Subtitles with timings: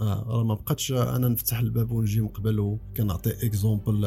[0.00, 4.00] آه راه ما بقاتش أنا نفتح الباب ونجي من قبل وكنعطي exemple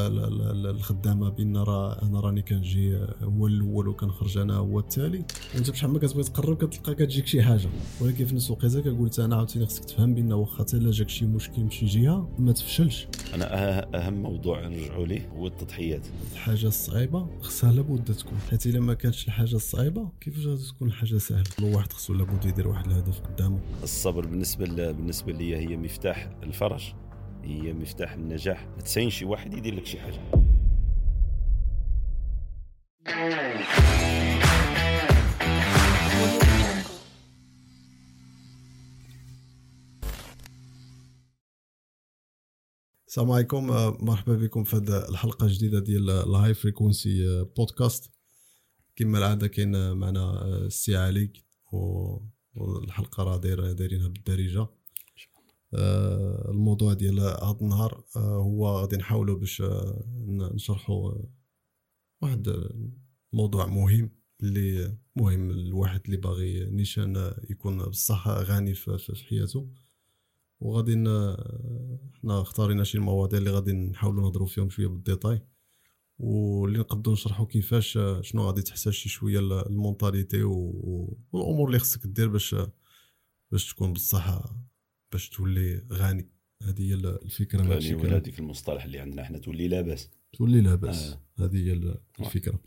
[0.63, 5.25] للخدامة بأن راه أنا راني كنجي هو الأول وكنخرج أنا هو التالي.
[5.55, 7.69] وانت بشحال ما كتبغي تقرب كتلقى كتجيك شي حاجة.
[8.01, 11.25] ولكن في نفس الوقت كنقول أنا عاوتاني خصك تفهم بأن واخا حتى إلا جاك شي
[11.25, 13.07] مشكل من شي جهة ما تفشلش.
[13.33, 16.07] أنا أه- أهم موضوع نرجعوا ليه هو التضحيات.
[16.33, 18.37] الحاجة الصعيبة خصها لابد تكون.
[18.49, 22.67] حيت إلا ما كانتش الحاجة الصعيبة كيفاش غادي تكون الحاجة سهلة؟ الواحد خصو لابد يدير
[22.67, 23.59] واحد الهدف قدامه.
[23.83, 24.91] الصبر بالنسبة.
[24.91, 26.93] بالنسبة لي هي مفتاح الفرج
[27.43, 28.67] هي مفتاح النجاح.
[28.67, 30.21] ما تسين شي واحد يدير لك شي حاجة.
[43.07, 43.71] السلام عليكم.
[43.71, 48.11] آه، مرحبا بكم في هذه الحلقة الجديدة ديال ال High Frequency Podcast
[48.95, 51.33] كما العادة كاين معنا السي علي
[52.53, 54.59] والحلقة راه دايرينها بالدارجة.
[54.59, 54.80] آه،
[55.73, 59.63] الموضوع ديال هذا النهار آه، هو غادي نحاولوا باش
[60.27, 61.13] نشرحوا
[62.21, 62.47] واحد
[63.33, 64.09] الموضوع مهم
[64.43, 69.69] اللي مهم الواحد اللي باغي نيشان يكون بصح غني في حياته.
[70.59, 70.93] وغادي
[72.13, 75.41] حنا اختارينا شي مواضيع اللي غادي نحاولوا نهضروا فيهم شوية بال détail.
[76.19, 82.27] واللي نقدروا نشرحوا كيفاش شنو غادي تحتاج شي شوية ال mentalité والأمور اللي خصك دير
[82.29, 82.55] باش
[83.51, 84.43] باش تكون بصح
[85.11, 86.29] باش تولي غني.
[86.63, 90.09] هذه هي الفكرة غني ولا هذيك المصطلح اللي عندنا حنا تولي لاباس.
[90.33, 91.03] تولي لاباس.
[91.03, 91.21] آه.
[91.43, 92.59] هذه هي الفكرة.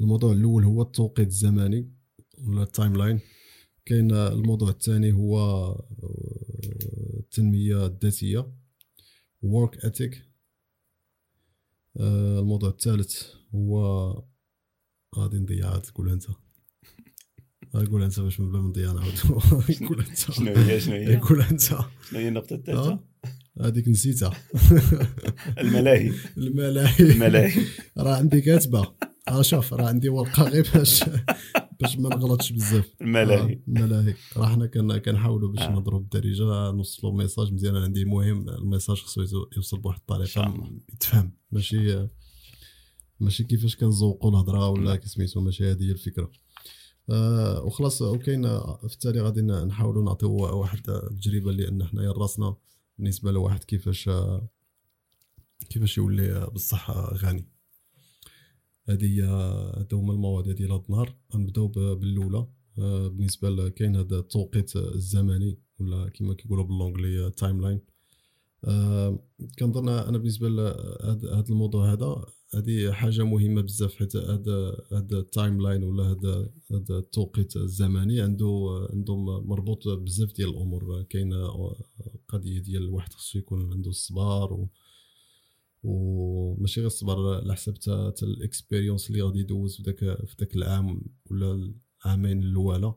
[0.00, 1.92] الموضوع الأول هو التوقيت الزمني
[2.38, 3.20] ولا ال timeline
[3.84, 5.36] كاين الموضوع الثاني هو
[7.18, 8.52] التنمية الذاتية
[9.44, 10.16] work ethic.
[11.96, 13.22] آه، الموضوع الثالث
[13.54, 14.24] هو
[15.16, 16.24] غادي نضيع تقول أنت.
[17.72, 19.18] قول انت باش من باب نضيع نعاود
[19.88, 21.80] قول انت شنو هي شنو هي؟ قول انت شنو
[22.12, 22.98] هي النقطة الثالثة؟
[23.60, 24.32] هذيك نسيتها.
[25.60, 26.12] الملاهي.
[26.36, 27.12] الملاهي.
[27.12, 27.52] الملاهي.
[27.98, 28.86] راه عندي كاتبة.
[29.28, 31.04] راه شوف راه عندي ورقة غير باش
[31.80, 32.94] باش ما نغلطش بزاف.
[33.00, 33.60] الملاهي.
[33.68, 34.14] الملاهي.
[34.36, 35.70] راه حنا كنحاولوا باش آه.
[35.70, 37.76] نهضروا بالدارجه نوصلوا message مزيان.
[37.76, 39.24] عندي مهم ال message خصو
[39.56, 40.54] يوصل بواحد الطريقة.
[40.92, 41.36] يتفهم.
[41.52, 42.08] ماشي
[43.20, 46.30] ماشي كيفاش كنزوقوا الهضرة ولا كسميتو ماشي هذه هي الفكرة.
[47.10, 48.42] آه وخلاص وكاين
[48.88, 52.56] في التالي غادي نحاولوا نعطيو واحد التجربة لأن حنايا راسنا
[52.98, 54.10] بالنسبة لواحد كيفاش
[55.70, 57.48] كيفاش يولي بصح غني.
[58.88, 61.16] هذه هذا هما المواضيع ديال هذا النهار.
[61.34, 62.46] غنبداو بالأولى.
[62.78, 67.80] آه، بالنسبة كاين هذا التوقيت الزمني ولا كما كيقولوا ب l'anglais timeline
[69.58, 72.24] كنظن أنا بالنسبة لهذا الموضوع هذا
[72.54, 78.88] هذه حاجة مهمة بزاف حيت هذا هذا ال timeline ولا هذا هذا التوقيت الزمني عنده
[78.92, 81.02] عنده مربوط بزاف ديال الأمور.
[81.02, 81.48] كاينة
[82.28, 84.68] قضية ديال الواحد خصو يكون عنده الصبر و
[85.82, 90.56] وماشي غير الصبر على حساب حتى ال expérience اللي غادي يدوز في داك في داك
[90.56, 91.72] العام ولا
[92.06, 92.94] العامين الأولى.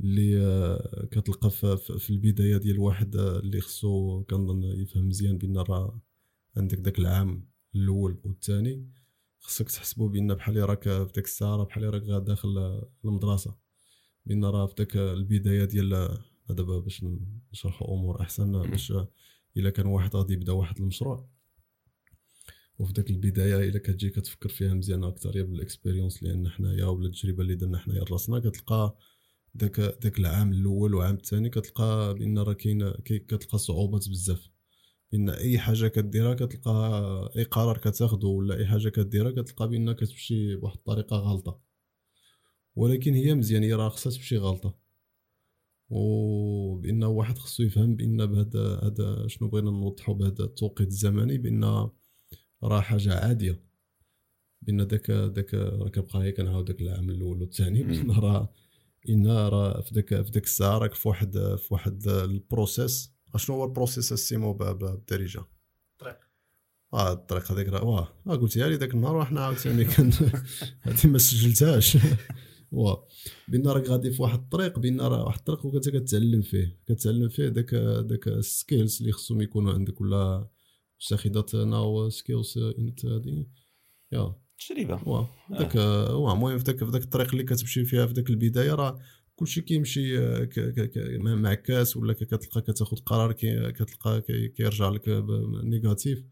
[0.00, 6.00] اللي آه، كتلقى في البداية ديال واحد آه، اللي خصو كنظن يفهم مزيان بأن راه
[6.56, 7.53] عندك داك العام.
[7.74, 8.88] الأول والثاني
[9.40, 13.56] خصك تحسبوا بأن بحال راك في داك الساعة بحال راك داخل المدرسة.
[14.26, 16.18] بأن راه في داك البداية ديال
[16.48, 17.04] دابا باش
[17.52, 18.92] نشرحوا أمور أحسن باش
[19.56, 21.28] إلا كان واحد غادي يبدا واحد المشروع.
[22.78, 27.06] وفي ذاك البداية إلا كتجي كتفكر فيها مزيان أكثر يا بال expérience لأن حنايا ولا
[27.06, 28.96] التجربة اللي درنا حنايا راسنا كتلقى
[29.58, 34.53] ذاك ذاك العام الأول والعام الثاني كتلقى بأن راه كاين كتلقى صعوبات بزاف.
[35.14, 40.56] بأن أي حاجة كديرها كتلقى أي قرار كتاخذه ولا أي حاجة كديرها كتلقى بان كتمشي
[40.56, 41.60] بواحد الطريقة غلطة.
[42.76, 44.74] ولكن هي مزيان هي راه خصها تمشي غلطة.
[45.90, 51.88] وبأن واحد خصو يفهم بأن بهذا هذا شنو بغينا نوضحوا بهذا التوقيت الزمني بأن
[52.62, 53.60] راه حاجة عادية.
[54.62, 57.82] بأن داك داك راه كنبقى غير كنعاود داك العام الأول والثاني.
[58.10, 58.52] راه
[59.08, 63.13] إن راه في داك في داك الساعة راك في واحد في واحد ال process.
[63.38, 65.44] شنو هو ال process السيمو بالدارجة؟
[65.92, 66.18] الطريق.
[66.94, 70.10] آه الطريق هذيك راه واه آه قلتيها لي ذاك النهار وحنا عاوتاني كان
[70.80, 71.98] هذه ما سجلتهاش.
[72.72, 73.06] واه
[73.48, 76.78] بان راك غادي في واحد الطريق بان راه واحد الطريق وكنت كتعلم فيه.
[76.88, 77.74] كتعلم فيه داك
[78.04, 80.48] داك ال skills اللي خصهم يكونوا عندك ولا
[81.02, 83.46] اتخذت ناو سكيلز انت هذه
[84.12, 84.34] يا.
[84.58, 85.08] تجربة.
[85.08, 88.74] واه داك واه المهم في داك في داك الطريق اللي كتمشي فيها في داك البداية
[88.74, 88.98] راه
[89.36, 90.18] كلشي كيمشي
[91.18, 93.32] معكاس ولا كتلقى كتاخذ قرار
[93.72, 95.02] كتلقى كيرجع لك
[95.64, 96.24] نيجاتيف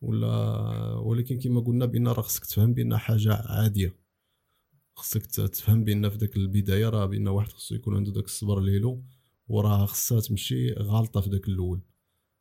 [0.00, 0.28] ولا
[0.94, 3.96] ولكن كما قلنا بأن راه خصك تفهم بان حاجة عادية.
[4.96, 9.04] خصك تفهم بأن في داك البداية راه بأن واحد خصو يكون عنده داك الصبر ليلو
[9.48, 11.80] وراه خصها تمشي غالطة في داك الأول.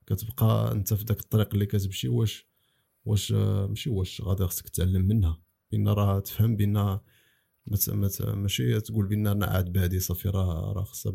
[0.05, 2.47] كتبقى أنت في داك الطريق اللي كتمشي واش
[3.05, 5.41] واش ماشي واش غادي خصك تتعلم منها.
[5.71, 6.99] بأن راه تفهم بان
[8.21, 11.11] ماشي تقول بأن أنا عاد بادي صافي راه راه خصها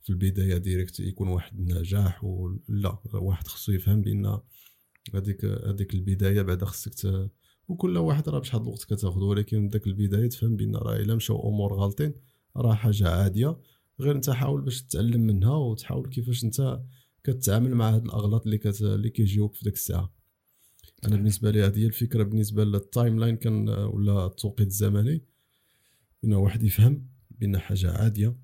[0.00, 4.38] في, البداية direct يكون واحد النجاح ولا واحد خصو يفهم بأن
[5.14, 7.30] هذيك هذيك البداية بعدا خصك
[7.68, 11.74] وكل واحد راه بشحال الوقت كتاخذ ولكن داك البداية تفهم بأن راه إلا مشاو أمور
[11.74, 12.14] غالطين
[12.56, 13.58] راه حاجة عادية.
[14.00, 16.80] غير أنت حاول باش تتعلم منها وتحاول كيفاش أنت
[17.24, 18.82] كتعامل مع هاد الأغلاط اللي كت...
[18.82, 20.12] اللي كيجيوك في ديك الساعة.
[21.04, 25.22] أنا بالنسبة لي هذه الفكرة بالنسبة لل timeline كان ولا التوقيت الزمني.
[26.24, 28.36] ان واحد يفهم بان حاجة عادية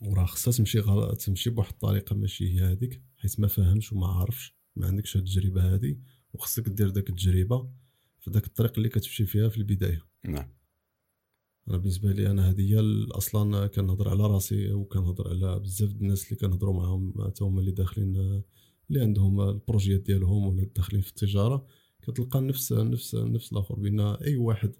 [0.00, 4.56] وراه خصها تمشي غلط تمشي بواحد الطريقة ماشي هي هذيك حيت ما فاهمش وما عارفش
[4.76, 5.96] ما عندكش هاد التجربة هذه
[6.34, 7.70] وخصك دير داك التجربة
[8.20, 10.02] في داك الطريق اللي كتمشي فيها في البداية.
[10.24, 10.48] نعم.
[11.68, 16.36] أنا بالنسبة لي أنا هذه هي أصلا كنهضر على راسي وكنهضر على بزاف الناس اللي
[16.36, 18.42] كنهضروا معاهم حتى هما اللي داخلين
[18.90, 21.66] اللي عندهم البروجيات ديالهم ولا داخلين في التجارة
[22.02, 24.72] كتلقى نفس نفس نفس الآخر بين أي واحد.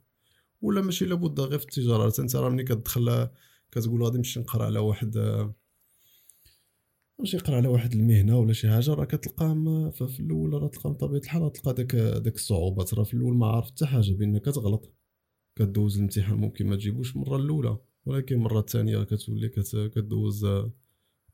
[0.60, 2.12] ولا ماشي لابد غير في التجارة.
[2.18, 3.28] أنت راه ملي كتدخل
[3.72, 5.18] كتقول غادي نمشي نقرأ على واحد
[7.18, 11.20] ماشي يقرا على واحد المهنة ولا شي حاجة راه كتلقاهم في الأول راه تلقى بطبيعه
[11.20, 14.94] الحال تلقى داك داك الصعوبات راه في الأول ما عارف حتى حاجة بان كتغلط.
[15.56, 19.48] كدوز الامتحان ممكن ما تجيبوش المره الأولى ولكن المره الثانية كتولي
[19.94, 20.46] كدوز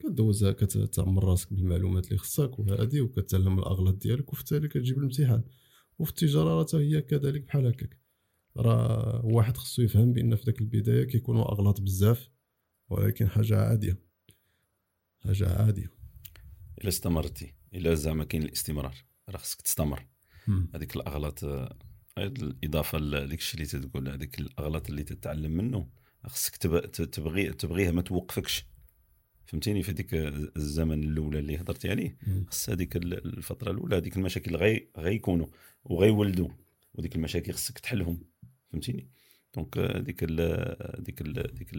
[0.02, 5.42] كدوز كتعمر راسك بالمعلومات اللي خصك وهادي وكتعلم الأغلاط ديالك وفي التالي كتجيب الامتحان.
[5.98, 7.98] وفي التجارة راه هي كذلك بحال هكاك.
[8.56, 12.30] راه واحد خصو يفهم بأن في داك البداية كيكونوا أغلاط بزاف
[12.88, 13.98] ولكن حاجة عادية.
[15.24, 15.90] حاجة عادية.
[16.80, 17.54] إلا استمرتي.
[17.74, 18.96] إلا زعما كاين الاستمرار.
[19.28, 20.06] راه خصك تستمر.
[20.74, 21.44] هذيك الأغلاط
[22.18, 25.88] الإضافة لديك الشيء اللي تقول هذيك الأغلاط اللي تتعلم منه
[26.26, 28.66] خصك تبغي تبغيها ما توقفكش.
[29.50, 30.14] فهمتيني في هذيك
[30.56, 32.16] الزمن الأولى اللي هضرتي عليه.
[32.48, 35.46] خص هذيك الفترة الأولى هذيك المشاكل غي غيكونوا
[35.84, 36.48] وغيولدوا
[36.94, 38.20] وديك المشاكل خصك تحلهم.
[38.72, 39.10] فهمتيني؟
[39.54, 41.74] donc هذيك هذيك هذيك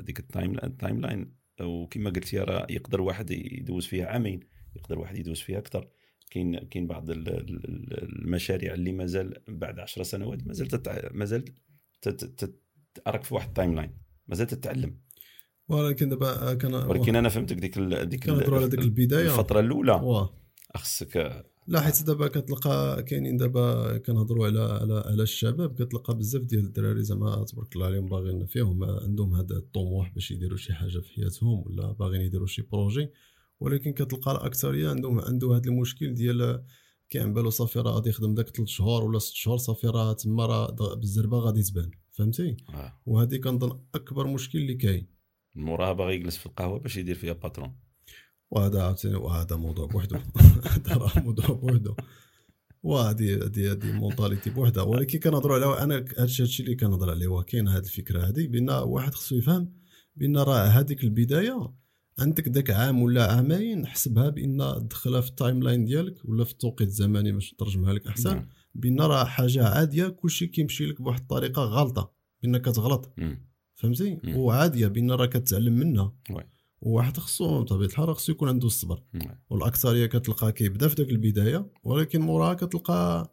[0.00, 4.40] هذيك ال time ال timeline وكما قلتي راه يقدر واحد يدوز فيها عامين
[4.76, 5.88] يقدر واحد يدوز فيها أكثر.
[6.30, 11.08] كاين كاين بعض المشاريع اللي مازال بعد 10 سنوات مازال تتع...
[11.12, 11.44] مازال
[12.94, 13.90] تراك في واحد ال timeline
[14.28, 15.01] مازال تتعلم.
[15.72, 18.08] ولكن دابا كان ولكن أنا فهمتك ديك ال...
[18.08, 19.26] ديك كنهضروا على ديك البداية.
[19.26, 20.28] الفترة الأولى.
[20.76, 26.64] خصك لا حيت دابا كتلقى كاينين دابا كنهضروا على على على الشباب كتلقى بزاف ديال
[26.64, 31.08] الدراري زعما تبارك الله عليهم باغيين فيهم عندهم هذا الطموح باش يديروا شي حاجة في
[31.08, 33.08] حياتهم ولا باغيين يديروا شي projet.
[33.60, 36.64] ولكن كتلقى الأكثرية عندهم عنده هذا المشكل ديال
[37.10, 40.46] كيعن بالو صافي راه غادي يخدم داك 3 شهور ولا 6 شهور صافي راه تما
[40.46, 41.90] راه بالزربة غادي تبان.
[42.10, 43.00] فهمتي؟ آه.
[43.06, 45.06] وهذه كنظن أكبر مشكل اللي كاين.
[45.54, 47.74] موراها باغي يجلس في القهوة باش يدير فيها باترون
[48.52, 50.16] وهذا عاوتاني وهذا موضوع بوحدو.
[50.72, 51.94] هذا راه موضوع بوحدو.
[52.82, 54.82] وهذه هذه هذه مونتاليتي بوحدها.
[54.82, 59.14] ولكن كنهضروا على أنا هذا الشيء اللي كنهضر عليه كاين هذه الفكرة هذه بأن واحد
[59.14, 59.72] خصو يفهم
[60.16, 61.72] بأن راه هذيك البداية
[62.18, 66.88] عندك داك عام ولا عامين حسبها بأن دخلها في ال timeline ديالك ولا في التوقيت
[66.88, 68.34] الزمني باش نترجمها لك أحسن.
[68.34, 68.48] نعم.
[68.74, 72.12] بأن راه حاجة عادية كلشي كيمشي لك بواحد الطريقة غلطة
[72.42, 73.14] بان كتغلط
[73.82, 76.12] فهمتي؟ وعاديه بان راه كتعلم منها
[76.80, 79.02] وواحد خصو بطبيعه الحال خصو يكون عنده الصبر.
[79.50, 83.32] والأكثرية كتلقى كيبدا في داك البداية ولكن موراها كتلقى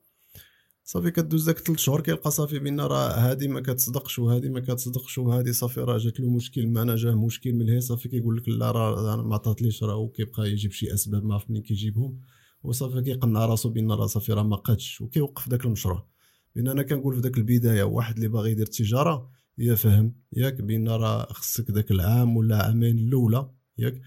[0.83, 5.17] صافي كدوز داك ثلاث شهور كيلقى صافي بان راه هادي ما كتصدقش وهادي ما كتصدقش
[5.17, 8.71] وهادي صافي راه جات له مشكل معنا جاه مشكل من هي صافي كيقول لك لا
[8.71, 12.19] راه ما عطاتليش راه وكيبقى يجيب شي أسباب ما عرف منين كيجيبهم.
[12.63, 16.07] وصافي كيقنع راسو بان راه صافي راه ما قادش وكيوقف داك المشروع.
[16.55, 19.29] بان أنا كنقول في داك البداية واحد اللي باغي يدير التجارة
[19.59, 24.01] يا فهم ياك بأن راه خصك داك العام ولا عامين الأولى ياك؟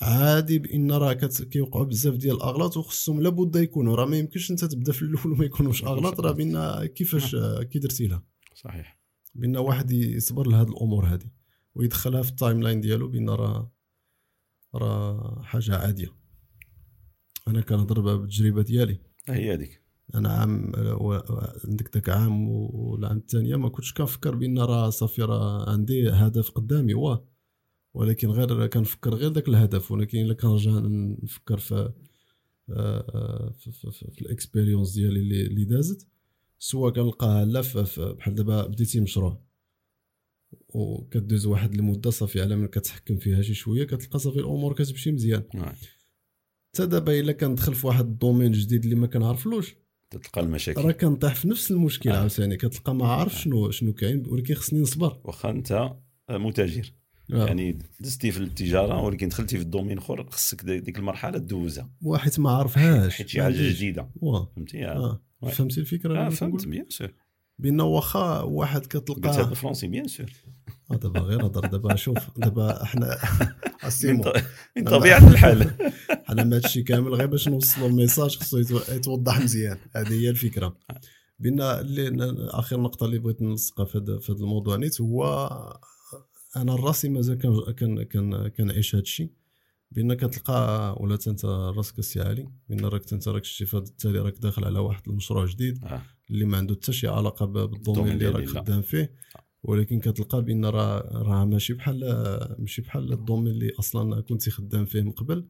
[0.00, 3.96] عادي بأن راه كيوقعوا بزاف ديال الأغلاط وخصهم لابد يكونوا.
[3.96, 8.06] راه ما يمكنش أنت تبدأ في الأول وما يكونوش أغلاط راه بأن كيفاش كي درتي
[8.06, 8.98] لها؟ صحيح.
[9.34, 11.30] بأن واحد يصبر لهاد الأمور هذه
[11.74, 13.72] ويدخلها في ال timeline ديالو بأن راه
[14.74, 16.16] راه حاجة عادية.
[17.48, 18.98] أنا كنهضر بالتجربه ديالي.
[19.28, 19.82] هي هذيك.
[20.14, 20.72] أنا عام
[21.64, 26.94] عندك داك عام والعام الثانية ما كنتش كنفكر بأن راه صافي راه عندي هدف قدامي
[26.94, 27.28] واه.
[27.94, 30.72] ولكن غير كنفكر غير داك الهدف ولكن إلا كنرجع
[31.22, 31.92] نفكر في
[32.70, 36.06] آه، في, في, في, في الاكسبيريونس ديالي اللي, اللي دازت
[36.58, 37.62] سوا كنلقاها لا
[37.96, 39.42] بحال دابا بديتي مشروع
[40.68, 45.42] وكدوز واحد المدة صافي على من كتحكم فيها شي شوية كتلقى صافي الأمور كتمشي مزيان.
[46.74, 49.74] حتى دابا إلا كندخل في واحد ال domaine جديد اللي ما كنعرفلوش
[50.10, 50.80] تلقى المشاكل.
[50.84, 52.18] راه كنطيح في نفس المشكل آه.
[52.18, 55.20] عاوتاني كتلقى ما عارف شنو شنو كاين ولكن خصني نصبر.
[55.24, 55.92] واخا انت
[56.30, 56.92] متاجر.
[57.32, 57.46] آه.
[57.46, 61.90] يعني دزتي في التجارة ولكن دخلتي في ال domaine أخر خصك دي- ديك المرحلة دوزها
[62.02, 63.14] واحد ما عرفهاش.
[63.14, 64.08] حيت شي حاجة جديدة.
[64.56, 65.20] فهمتي؟ آه.
[65.42, 65.48] آه.
[65.48, 67.12] فهمتي الفكرة اللي فهمت؟ bien sûr.
[67.58, 70.26] بأن واخا واحد كتلقاه بالفرنسي bien sûr.
[70.26, 70.57] آه،
[70.96, 72.82] دابا غير هضر دابا شوف دابا
[73.82, 74.32] اسيمو ط-
[74.76, 74.84] من.
[74.84, 75.70] طبيعة الحال
[76.30, 79.78] أنا ما هادشي كامل غير باش نوصلوا ال message خصو يتو- يتوضح مزيان.
[79.96, 80.76] هذه هي الفكرة.
[81.38, 84.76] بان اللي آخر نقطة اللي بغيت نلصقها في هذا في الموضوع.
[84.76, 85.24] نيت هو
[86.56, 89.30] أنا راسي مازال كن كن كنعيش هذا الشيء.
[89.90, 92.48] بان كتلقى ولا أنت راسك السي علي.
[92.68, 96.02] بان راك أنت راك شتي فهاد التالي راك داخل على واحد المشروع جديد آه.
[96.30, 98.48] اللي ما عنده حتى شي علاقة بال domaine ال domaine اللي راك.
[98.48, 99.12] خدام فيه.
[99.62, 102.00] ولكن كتلقى بأن راه راه ماشي بحال
[102.58, 105.48] ماشي بحال ال domaine اللي أصلا كنت خدام فيه من قبل.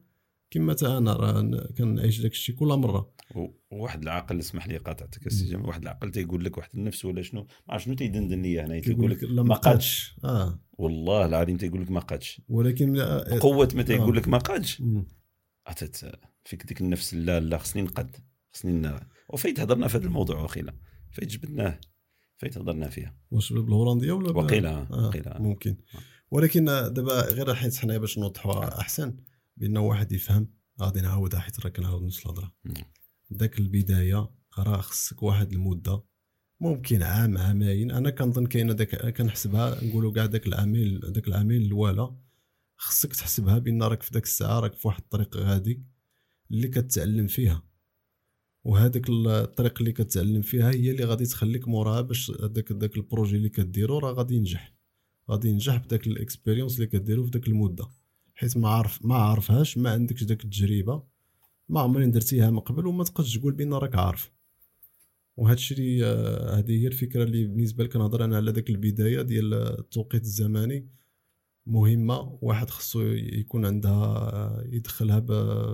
[0.51, 3.11] كما تا أنا راه كنعيش داك الشيء كل مرة.
[3.35, 7.21] و- وواحد العقل اسمح لي قاطعتك السي جمال واحد العقل تيقول لك واحد النفس ولا
[7.21, 10.15] شنو؟ ما عرف شنو تيدندن ليا هنا تيقول لك ما قادش.
[10.23, 10.59] آه.
[10.73, 12.41] والله العظيم تيقول لك ما قادش.
[12.49, 14.19] ولكن لا- قوه ما تيقول آه.
[14.21, 14.83] لك ما قادش.
[15.67, 15.97] عطات
[16.45, 18.15] فيك ديك النفس لا لا خصني نقد.
[18.53, 18.99] خصني.
[19.29, 20.73] وفايت هضرنا في هذا الموضوع وخيلا
[21.11, 21.79] فايت جبدناه.
[22.39, 23.15] فايت هضرنا فيها.
[23.31, 25.77] واش بالهولندية ولا وقيلا آه وقيلا ممكن.
[26.31, 29.17] ولكن دابا غير حيت حنا باش نوضحوها أحسن
[29.57, 32.55] بأن واحد يفهم غادي نعاودها حيت راه كنعاود نفس الهضرة.
[33.29, 36.03] داك البداية راه خصك واحد المدة
[36.61, 37.91] ممكن عام عامين.
[37.91, 42.15] أنا كنظن كاينة داك كنحسبها نقولوا كاع داك العامين داك العامين الاولى
[42.75, 45.83] خصك تحسبها بأن راك في داك الساعة راك في واحد الطريق غادي
[46.51, 47.68] اللي كتعلم فيها.
[48.69, 53.35] وهذاك الطريق اللي كتعلم فيها هي اللي غادي تخليك موراها باش داك داك ال projet
[53.37, 54.73] اللي كديرو راه غادي ينجح.
[55.31, 57.87] غادي ينجح بداك ال expérience اللي كديرو في داك المدة.
[58.35, 61.03] حيت ما عارف ما عارفهاش ما عندكش داك التجربة
[61.69, 64.31] ما عمرين درتيها من قبل وما تقدش تقول بان راك عارف.
[65.37, 69.53] وهذا الشيء آه، هذه هي الفكرة اللي بالنسبة لك كنهضر أنا على داك البداية ديال
[69.53, 70.89] التوقيت الزمني
[71.65, 75.19] مهمة واحد خصو يكون عندها آه، يدخلها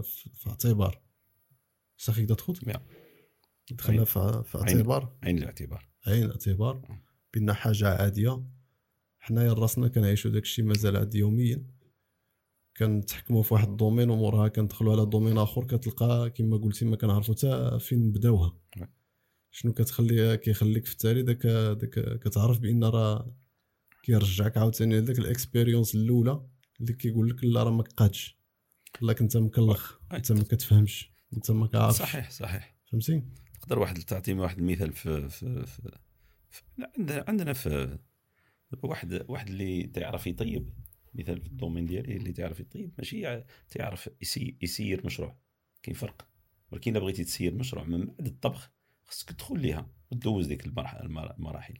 [0.01, 1.04] في في
[1.95, 2.81] اعتبار صافي يقدر تخوض؟ يا.
[3.71, 4.77] يدخلها في في عين.
[4.77, 5.15] اعتبار.
[5.23, 5.89] عين الاعتبار.
[6.07, 6.99] عين اعتبار
[7.33, 8.43] بان حاجة عادية.
[9.19, 11.65] حنايا راسنا كنعيشوا داك الشيء مازال عادي يوميا.
[12.77, 17.35] كنتحكموا في واحد ال domaine وموراها كندخلوا على domaine آخر كتلقى كما قلتي ما كنعرفوا
[17.35, 18.87] حتى فين نبداوها Ouais.
[19.51, 23.35] شنو كتخلي كيخليك في التالي؟ داك داك كتعرف بأن راه
[24.03, 26.45] كيرجعك عاوتاني لذاك ال expérience الأولى
[26.81, 28.37] اللي كيقول لك لا راه ما قادش
[29.01, 31.14] لا كنت مكلخ انت ما كتفهمش.
[31.50, 32.75] ما كعارف صحيح صحيح.
[32.92, 33.24] فهمتي
[33.62, 35.92] تقدر واحد تعطيني واحد المثال في في, في,
[36.50, 36.62] في
[36.98, 38.00] عندنا عندنا في
[38.84, 40.70] واحد واحد اللي تعرف يطيب
[41.13, 42.92] مثال في ال domaine ديالي اللي تعرف يطيب.
[42.98, 45.38] ماشي تعرف يسي يسير مشروع.
[45.84, 46.27] كاين فرق.
[46.72, 48.72] ولكن إلا بغيتي تسير مشروع من بعد الطبخ
[49.06, 51.74] خصك تدخل ليها وتدوز ديك المراحل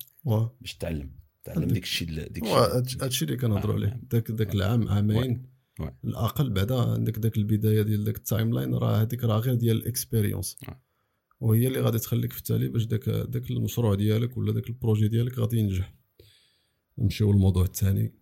[0.62, 1.12] باش تعلم.
[1.44, 3.88] تعلم ديك الشيء ديك الشيء هادشي اللي كنهضروا آه، عليه.
[3.88, 4.02] نعم.
[4.04, 5.55] داك داك العام عامين.
[5.80, 9.84] الأقل بعدا عندك داك البداية ديال داك ال timeline راه هذيك راه غير ديال ال
[9.84, 10.58] expérience.
[11.40, 15.08] وهي اللي غادي تخليك في التالي باش داك داك المشروع ديالك ولا داك ال projet
[15.08, 15.94] ديالك غادي ينجح.
[16.98, 18.14] نمشيو للموضوع الثاني.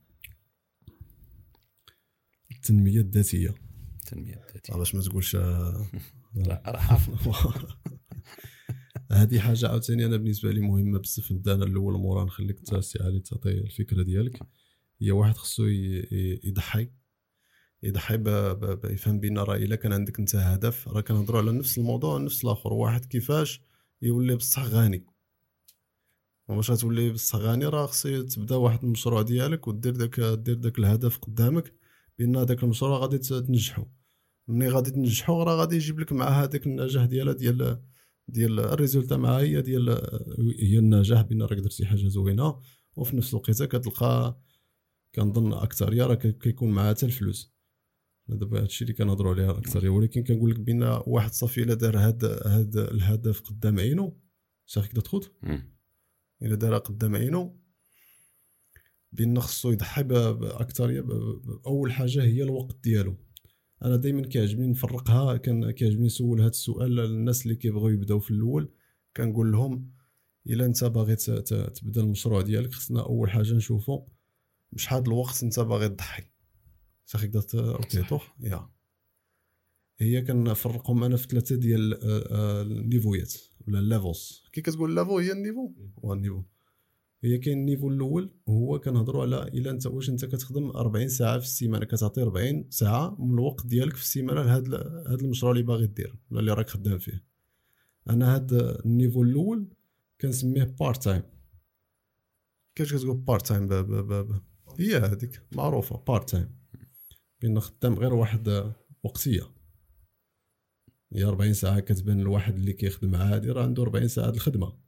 [2.52, 3.54] التنمية الذاتية.
[4.00, 4.74] التنمية الذاتية.
[4.74, 5.88] باش ما تقولش آه،
[6.68, 7.28] راه حافظ.
[9.12, 11.32] هذه حاجة عاوتاني أنا بالنسبة لي مهمة بزاف.
[11.32, 14.40] نبدا أنا الأول مورا نخليك انت سي علي تعطي الفكرة ديالك.
[15.02, 15.66] هي واحد خصو
[16.44, 16.90] يضحي.
[17.84, 18.14] يضحي
[18.86, 22.74] يفهم بان راه إلا كان عندك أنت هدف راه كنهضروا على نفس الموضوع نفس الآخر.
[22.74, 23.62] واحد كيفاش
[24.02, 25.06] يولي بصح غني.
[26.50, 31.18] وباش تولي بصح غني؟ راه خصك تبدا واحد المشروع ديالك ودير داك دير داك الهدف
[31.18, 31.74] قدامك
[32.20, 33.86] بأن داك المشروع غادي تنجحو.
[34.48, 37.82] ملي غادي تنجحو راه غادي يجيب لك معاه هذاك النجاح ديالها ديال
[38.28, 39.90] ديال ال résultat معاه هي ديال
[40.60, 42.60] هي النجاح بأن راك درتي حاجة زوينة.
[42.96, 44.40] وفي نفس الوقت كتلقى
[45.16, 47.54] كنظن اكثريه راه كي- كيكون معها حتى الفلوس.
[48.28, 52.26] دابا هادشي اللي كنهضروا عليه اكثريه ولكن كنقول لك بأن واحد صافي إلا دار هاد
[52.26, 54.20] هاد الهدف قدام عينو
[54.66, 55.26] صافي كدا تخوض.
[56.42, 57.60] إلا دارها قدام عينو
[59.12, 61.06] بأن خصو يضحي باكثريه
[61.66, 63.16] أول حاجة هي الوقت ديالو.
[63.84, 66.96] أنا دائما كيعجبني نفرقها كان كيعجبني نسول هذا السؤال.
[66.96, 68.74] للناس اللي كيبغيو يبداو في الأول
[69.18, 69.92] كنقول لهم
[70.48, 74.06] إلا أنت باغي تبدا المشروع ديالك خصنا أول حاجة نشوفوا
[74.72, 76.33] بشحال الوقت أنت باغي تضحي.
[77.22, 78.70] كدا ت- okay toch ja.
[80.00, 82.00] هي كنفرقهم أنا في ثلاثة ديال آه،
[82.32, 83.34] آه، النيفويات
[83.68, 84.44] ولا ال levels.
[84.52, 85.74] كي كتقول level هي ال niveau؟
[86.06, 86.44] هو ال niveau.
[87.24, 91.40] هي كاين ال niveau الأول هو كنهضروا على إلا أنت واش أنت كتخدم 40 ساعة
[91.40, 95.88] في السيمانة كتعطي 40 ساعة من الوقت ديالك في السيمانة لهذا هذا المشروع اللي باغي
[95.88, 97.24] دير ولا اللي راك خدام فيه.
[98.10, 99.68] أنا هذا ال niveau الأول
[100.22, 101.24] كنسميه part time
[102.76, 103.70] كيفاش كتقول part time
[104.80, 106.63] هي هذيك معروفة part time
[107.44, 108.74] بان خدام غير واحد
[109.04, 109.50] وقتية.
[111.14, 114.80] هي 40 ساعة كتبان الواحد اللي كيخدم عادي راه عنده 40 ساعة الخدمة.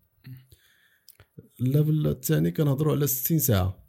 [1.59, 3.85] ال level الثاني كنهضروا على 60 ساعة.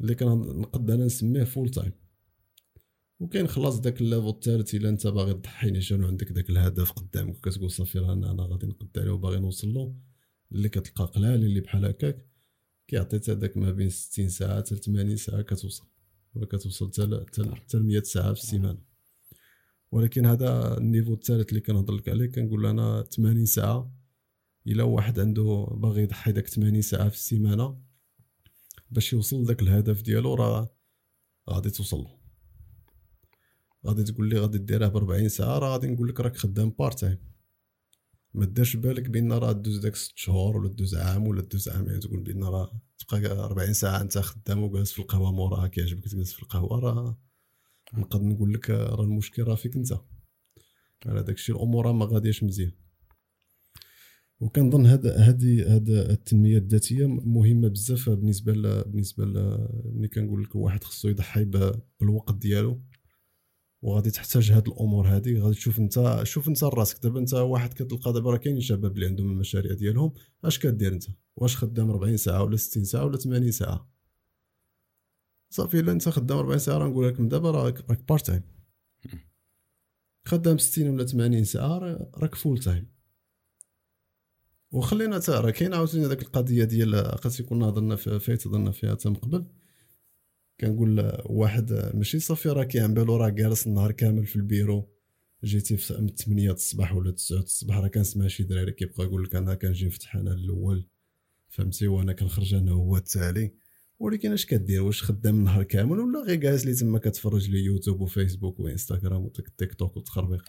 [0.00, 1.92] اللي كنقد أنا نسميه full time
[3.20, 7.36] وكاين خلاص داك ال level الثالث إلا أنت باغي تضحي نيشان عندك داك الهدف قدامك
[7.36, 9.96] وكتقول صافي راه أنا غادي نقد عليه وباغي نوصل له.
[10.52, 12.26] اللي كتلقى قلال اللي بحال هكاك
[12.88, 15.93] كيعطي هذاك ما بين 60 ساعة حتى 80 ساعة كتوصل.
[16.42, 16.90] كتوصل
[17.54, 18.78] حتى 100 ساعة في السيمانة.
[19.92, 23.94] ولكن هذا ال niveau الثالث اللي كنهضر لك عليه كنقول أنا 80 ساعة.
[24.66, 27.80] إلا واحد عنده باغي يضحي داك 80 ساعة في السيمانة
[28.90, 30.74] باش يوصل لذاك الهدف ديالو راه
[31.50, 32.02] غادي توصل.
[32.02, 32.24] له
[33.86, 36.98] غادي تقول لي غادي ديرها ب 40 ساعة راه غادي نقول لك راك خدام part
[36.98, 37.33] time
[38.34, 42.00] ما دارش بالك بان راه دوز داك 6 شهور ولا دوز عام ولا دوز عامين
[42.00, 46.42] تقول بأن راه تبقى 40 ساعة أنت خدام وجالس في القهوة موراها كيعجبك تجلس في
[46.42, 47.18] القهوة راه
[47.94, 49.92] نقدر نقول لك راه المشكل راه فيك أنت.
[51.06, 52.72] على داك الشيء الأمور ما غادياش مزيان.
[54.40, 59.24] وكنظن هذا هذه هذا التنمية الذاتية مهمة بزاف بالنسبة بالنسبة
[59.84, 61.44] ملي كنقول لك واحد خصو يضحي
[62.00, 62.82] بالوقت ديالو.
[63.84, 67.02] وغادي تحتاج هاد الأمور هادي غادي تشوف انت شوف انت راسك.
[67.02, 70.12] دابا انت واحد كتلقى دابا راه كاينين شباب اللي عندهم المشاريع ديالهم
[70.44, 71.04] اش كدير انت؟
[71.36, 73.90] واش خدام 40 ساعة ولا 60 ساعة ولا 80 ساعة؟
[75.50, 78.42] صافي إلا انت خدام 40 ساعة راه نقول لك من دابا راك راك part time
[80.24, 81.78] خدام 60 ولا 80 ساعة
[82.14, 82.86] راك full time
[84.72, 89.14] وخلينا تا راه كاين عاوتاني هذاك القضية ديال قد يكون هضرنا فايت هضرنا فيها تم
[89.14, 89.46] قبل.
[90.60, 94.88] كنقول واحد ماشي صافي راه كيعن بالو راه جالس النهار كامل في البيرو.
[95.44, 99.34] جيتي في من 8 الصباح ولا 9 الصباح راه كنسمع شي دراري كيبقى يقول لك
[99.34, 100.86] أنا كنجي نفتح أنا الأول.
[101.48, 103.52] فهمتي؟ وأنا كنخرج أنا هو التالي.
[103.98, 108.00] ولكن اش كدير؟ واش خدام النهار كامل ولا غير جالس لي تما كتفرج لي YouTube
[108.00, 110.44] و Facebook و Instagram و TikTok وتخربيق.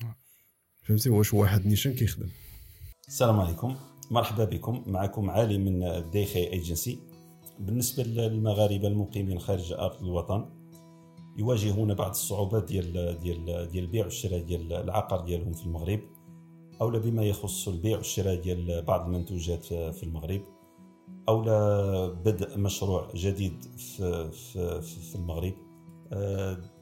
[0.82, 2.30] فهمتي؟ واش واحد نيشان كيخدم.
[3.08, 3.76] السلام عليكم.
[4.12, 4.84] مرحبا بكم.
[4.88, 7.00] معكم علي من ديخي ايجنسي
[7.60, 10.46] بالنسبة للمغاربة المقيمين خارج أرض الوطن
[11.38, 16.00] يواجهون بعض الصعوبات ديال ديال ديال البيع والشراء ديال العقار ديالهم في المغرب
[16.82, 20.42] أو بما يخص البيع والشراء ديال بعض المنتوجات في المغرب
[21.30, 21.42] أو
[22.12, 25.54] بدء مشروع جديد في في, في المغرب.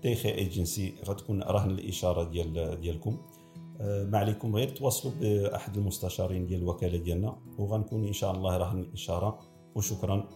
[0.04, 3.18] ديخي ايجنسي غتكون رهن الإشارة ديال ديالكم.
[3.80, 9.40] ما عليكم غير تواصلوا بأحد المستشارين ديال الوكالة ديالنا وغنكون إن شاء الله رهن الإشارة.
[9.76, 10.30] وشكرا.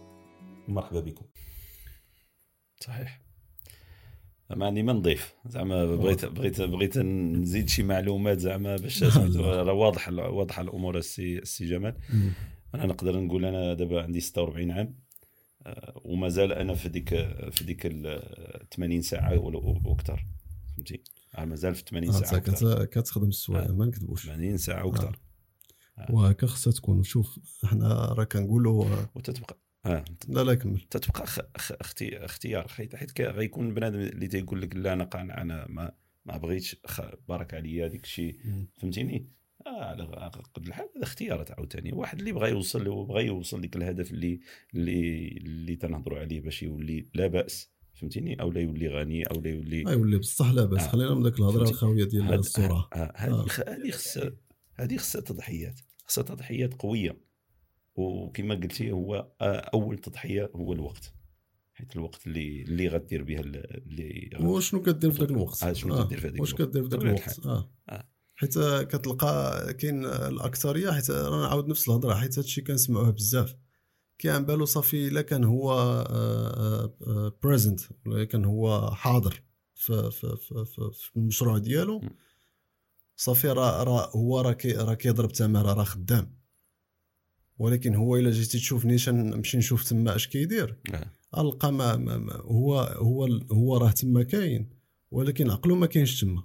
[0.68, 1.26] ومرحبا بكم.
[2.80, 3.22] صحيح.
[4.56, 5.34] ماني ما نضيف.
[5.46, 9.02] زعما بغيت بغيت بغيت نزيد شي معلومات زعما باش
[9.36, 11.96] راه واضح واضحه الأمور السي السي جمال.
[12.74, 14.94] أنا نقدر نقول أنا دابا عندي 46 عام
[15.66, 17.08] آه، ومازال أنا في ديك
[17.50, 17.82] في ديك
[18.76, 20.26] 80 ساعة وأكثر.
[20.76, 21.02] فهمتي؟
[21.38, 24.26] آه، مازال في 80 ساعة كتخدم السوايع ما نكذبوش.
[24.26, 25.18] 80 ساعة وأكثر.
[25.98, 26.06] آه.
[26.10, 27.02] وهكا خصها تكون.
[27.02, 29.67] شوف حنا راه كنقولوا وتتبقى.
[29.86, 30.04] آه.
[30.28, 31.24] لا لا كمل تتبقى
[31.56, 32.68] أختي اختيار.
[32.68, 35.92] حيت غيكون بنادم اللي تيقول لك لا أنا قانع أنا ما
[36.24, 36.76] ما بغيتش
[37.28, 38.38] بارك عليا ديك الشيء
[38.76, 39.28] فهمتيني؟
[39.66, 41.92] آه على قد الحال هذا اختيارات عاوتاني.
[41.92, 44.40] واحد اللي بغى يوصل وبغى يوصل لك الهدف اللي
[44.74, 47.70] اللي اللي تنهضروا عليه باش يولي لا بأس.
[47.94, 50.82] فهمتيني؟ أو لا يولي غني أو لا يولي آه يولي بصح لا بأس.
[50.82, 50.88] آه.
[50.88, 52.88] خلينا من ذاك الهضرة الخاوية ديال الصورة.
[52.94, 53.46] هذه آه.
[53.66, 54.32] هذه خصها
[54.74, 55.80] هذه خصها تضحيات.
[56.04, 57.27] خصها تضحيات قوية.
[57.98, 61.12] وكما قلتي هو آه، أول تضحية هو الوقت
[61.74, 66.20] حيت الوقت اللي اللي غدير به اللي وشنو كدير في ذاك الوقت؟ آه شنو كدير
[66.20, 68.08] في ذاك الوقت؟ واش كدير في ذاك الوقت؟ آه, آه.
[68.34, 73.56] حيت كتلقى كاين الأكثرية حيت أنا نعاود نفس الهضرة حيت هادشي كنسمعوه بزاف.
[74.18, 75.74] كيعن بالو صافي إلا كان هو
[77.42, 79.42] présent آه، آه، ولا كان هو حاضر
[79.74, 82.00] في في في, المشروع ديالو
[83.16, 86.37] صافي راه هو راه راه كيضرب تمارة راه خدام.
[87.58, 90.76] ولكن هو إلا جيتي تشوف نيشان نمشي نشوف تما اش كيدير.
[91.38, 94.70] ألقى ما, ما, ما هو هو هو راه تما كاين
[95.10, 96.42] ولكن عقلو ما كاينش تما.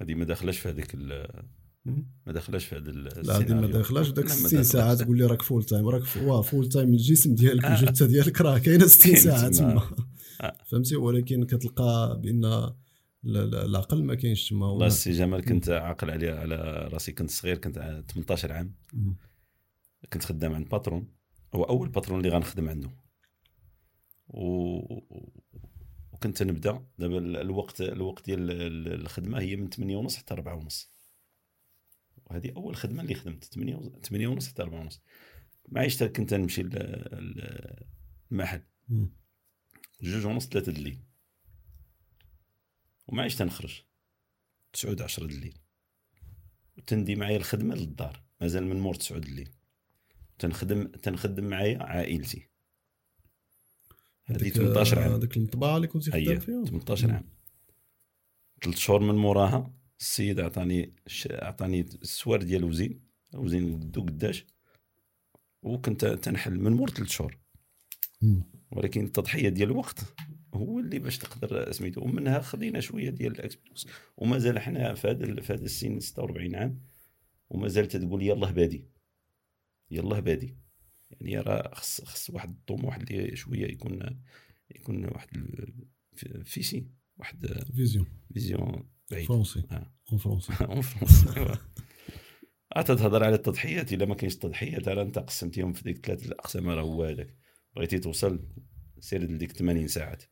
[0.00, 0.94] هذه ما داخلاش في هذيك
[2.26, 4.08] ما داخلاش في هذا لا هذه ما داخلاش.
[4.10, 6.02] داك 60 ساعه تقول لي راك full time راك
[6.42, 7.80] full time الجسم ديالك آه.
[7.80, 9.82] الجثة ديالك راه كاينة 60 ساعة تما.
[10.40, 10.56] آه.
[10.66, 12.70] فهمتي؟ ولكن كتلقى بأن
[13.24, 14.66] العقل ما كاينش تما.
[14.66, 16.54] والله السي جمال كنت عاقل عليها على
[16.92, 18.74] راسي كنت صغير كنت 18 عام.
[20.12, 21.14] كنت خدام عند patron
[21.54, 22.90] هو أول باترون اللي غنخدم عنده.
[24.28, 24.44] و...
[26.12, 26.86] وكنت نبدأ.
[26.98, 28.50] دابا الوقت الوقت ديال
[29.00, 30.90] الخدمة هي من 8 ونص حتى 4 ونص.
[32.24, 33.44] وهذه أول خدمة اللي خدمت.
[33.44, 35.02] 8 8 ونص حتى 4 ونص.
[35.68, 36.62] معيش كنت نمشي
[38.30, 38.62] المحل.
[40.02, 41.04] جوج ونص ثلاثة الليل
[43.06, 43.82] وما عادش تنخرج.
[44.72, 45.58] تسعود عشرة الليل
[46.78, 48.24] وتندي معايا الخدمة للدار.
[48.40, 49.59] مازال من مور تسعود الليل
[50.40, 52.48] تنخدم تنخدم معايا عائلتي.
[54.24, 55.12] هذه 18 عام.
[55.12, 57.24] هذيك المطبعة اللي كنت خدام فيها 18 عام.
[58.62, 60.94] ثلاث شهور من موراها السيد عطاني
[61.30, 63.00] عطاني السوارت ديال لوزين
[63.34, 64.46] لوزين دو قداش
[65.62, 67.38] وكنت تنحل من مور ثلاث شهور.
[68.70, 70.00] ولكن التضحية ديال الوقت
[70.54, 73.86] هو اللي باش تقدر سميتو ومنها خدينا شوية ديال ال expérience.
[74.16, 76.80] ومازال حنا في هذا في هذا السن 46 عام
[77.50, 78.84] ومازال تقول يلاه بادي
[79.90, 80.56] يلاه بادي.
[81.10, 84.20] يعني راه خص خص واحد الطموح اللي شوية يكون
[84.76, 85.28] يكون واحد
[86.44, 87.46] فيسي واحد
[87.76, 89.26] vision vision بعيد.
[89.26, 89.62] français
[90.12, 91.58] en français en français
[92.94, 93.92] تهضر على التضحيات.
[93.92, 97.36] إلا ما كاينش تضحيات راه أنت قسمتيهم في ديك ثلاث الأقسام راه هو هذاك.
[97.76, 98.48] بغيتي توصل
[99.00, 100.22] سير لديك 80 ساعات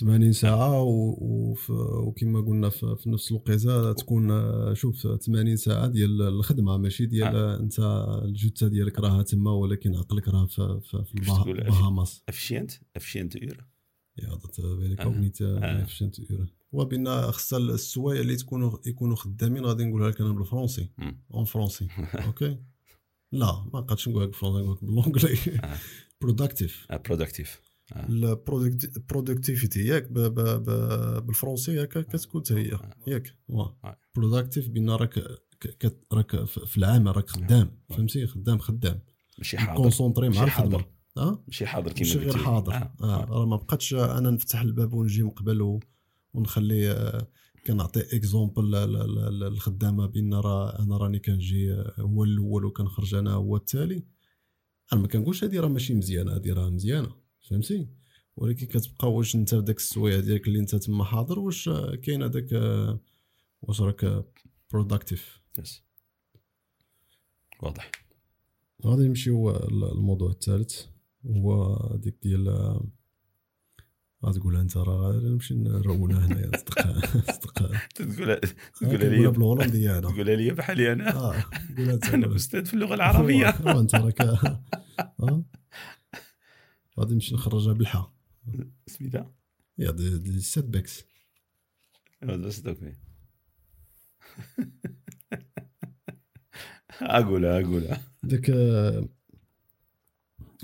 [0.00, 4.28] 80 ساعة وكما قلنا في, نفس الوقيتة تكون
[4.74, 7.60] شوف 80 ساعة ديال الخدمة ماشي ديال آه.
[7.60, 7.78] أنت
[8.24, 13.66] الجثة ديالك راها تما ولكن عقلك راه في, في, في البهاماس افشينت افشينت اورا
[14.18, 20.10] يا ضت بالي كوغنيت افشينت اورا وبان خصها السوايع اللي تكونوا يكونوا خدامين غادي نقولها
[20.10, 20.90] لك أنا بالفرونسي
[21.34, 21.88] اون فرونسي
[22.26, 22.58] أوكي
[23.32, 25.60] لا ما نقدرش نقول لك بالفرونسي نقول لك بالونجلي
[26.20, 30.12] productive productive ال productivity ياك
[31.22, 32.78] بال français ياك كتكون حتى هي.
[33.06, 33.34] ياك
[34.16, 35.24] productive بان راك
[36.12, 39.00] راك في العمل راك خدام فهمتي خدام خدام.
[39.38, 39.82] ماشي حاضر.
[39.82, 40.84] concentré مع الخدمة.
[41.46, 42.72] ماشي حاضر كيما ماشي غير حاضر.
[42.74, 43.24] آه, آه.
[43.24, 45.80] راه ما بقاتش أنا نفتح الباب ونجي مقبل
[46.34, 47.28] ونخلي آه
[47.66, 48.70] كنعطي exemple
[49.40, 54.04] للخدامه بان راه أنا راني كنجي هو الأول وكنخرج أنا هو التالي.
[54.92, 57.27] أنا ما كنقولش هذه راه ماشي مزيانة هذه راه مزيانة.
[57.50, 57.88] فهمتي؟
[58.36, 61.68] ولكن كتبقى واش انت بداك السويع ديالك اللي انت تما حاضر واش
[62.02, 62.52] كاين هذاك
[63.62, 64.24] واش راك
[64.72, 65.82] productive yes
[67.62, 67.90] واضح.
[68.86, 69.50] غادي نمشيو
[69.92, 70.82] الموضوع الثالث.
[71.26, 72.78] هو ديك ديال
[74.26, 76.82] غتقولها انت راه نمشي نرونها هنايا صدق
[77.32, 78.40] صدق تقولها
[78.80, 80.08] تقولها لي بالهولنديه أنا.
[80.10, 81.14] تقولها لي بحالي أنا.
[81.16, 81.44] آه
[82.14, 83.48] أنا أستاذ في اللغة العربية.
[83.48, 84.20] أنت راك
[86.98, 88.12] غادي نمشي نخرجها بالحا.
[88.86, 89.34] سميتها؟
[89.78, 91.04] يا دي, دي سيت بيكس
[92.22, 92.78] بس دوك
[97.00, 98.02] أقولها أقولها.
[98.22, 98.50] ديك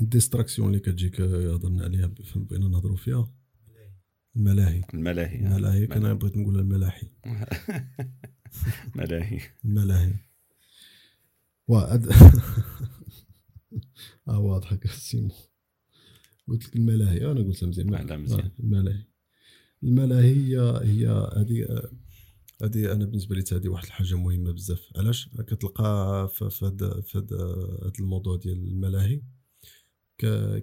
[0.00, 3.32] الديستراكسيون اللي كتجيك هضرنا عليها بغينا نهضروا فيها؟
[4.36, 4.82] الملاهي.
[4.94, 5.36] الملاهي.
[5.36, 5.86] الملاهي.
[5.86, 7.10] كان بغيت نقول الملاحي.
[8.96, 9.40] ملاهي.
[9.64, 10.14] الملاهي.
[11.68, 12.12] واد
[14.28, 15.30] آه واضحة سيمو
[16.48, 18.22] قلت لك الملاهي أنا قلت مزيان.
[18.22, 18.50] مزيان.
[18.60, 19.04] الملاهي.
[19.82, 21.82] الملاهي هي هي هذه
[22.62, 24.90] هذه أنا بالنسبة لي هذه واحد الحاجة مهمة بزاف.
[24.96, 29.22] علاش؟ كتلقى في هذا في هذا الموضوع ديال الملاهي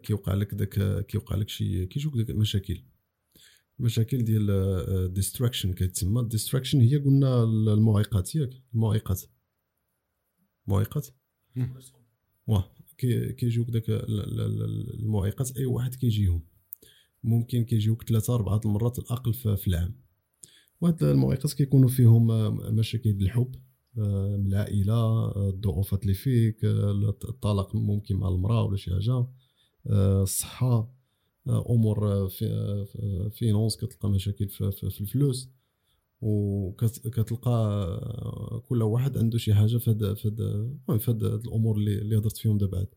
[0.04, 2.84] كيوقع لك داك كيوقع لك شي كيجوك داك مشاكل.
[3.80, 6.28] مشاكل ديال distraction كيتسمى.
[6.28, 9.22] distraction هي قلنا المعيقات ياك المعيقات.
[10.68, 11.08] المعيقات
[12.48, 12.76] واه.
[13.38, 13.90] كيجيوك داك
[15.00, 16.42] المعيقات أي واحد كيجيهم.
[17.24, 19.96] ممكن كيجيوك ثلاثة أربعة المرات الأقل في العام.
[20.82, 22.28] وهاد المعيقات كيكونوا فيهم
[22.76, 23.56] مشاكل بالحب
[23.98, 29.28] آه، من العائلة آه، الضعفات اللي فيك آه، الطلاق ممكن مع المرأة ولا شي حاجة
[30.22, 30.94] الصحة
[31.48, 32.86] أمور في
[33.32, 35.50] finances كتلقى مشاكل في الفلوس.
[36.22, 37.52] وكتلقى
[38.70, 42.38] كل واحد عنده شي حاجة في هاد في هاد في هاد الأمور اللي اللي هضرت
[42.38, 42.88] فيهم دابا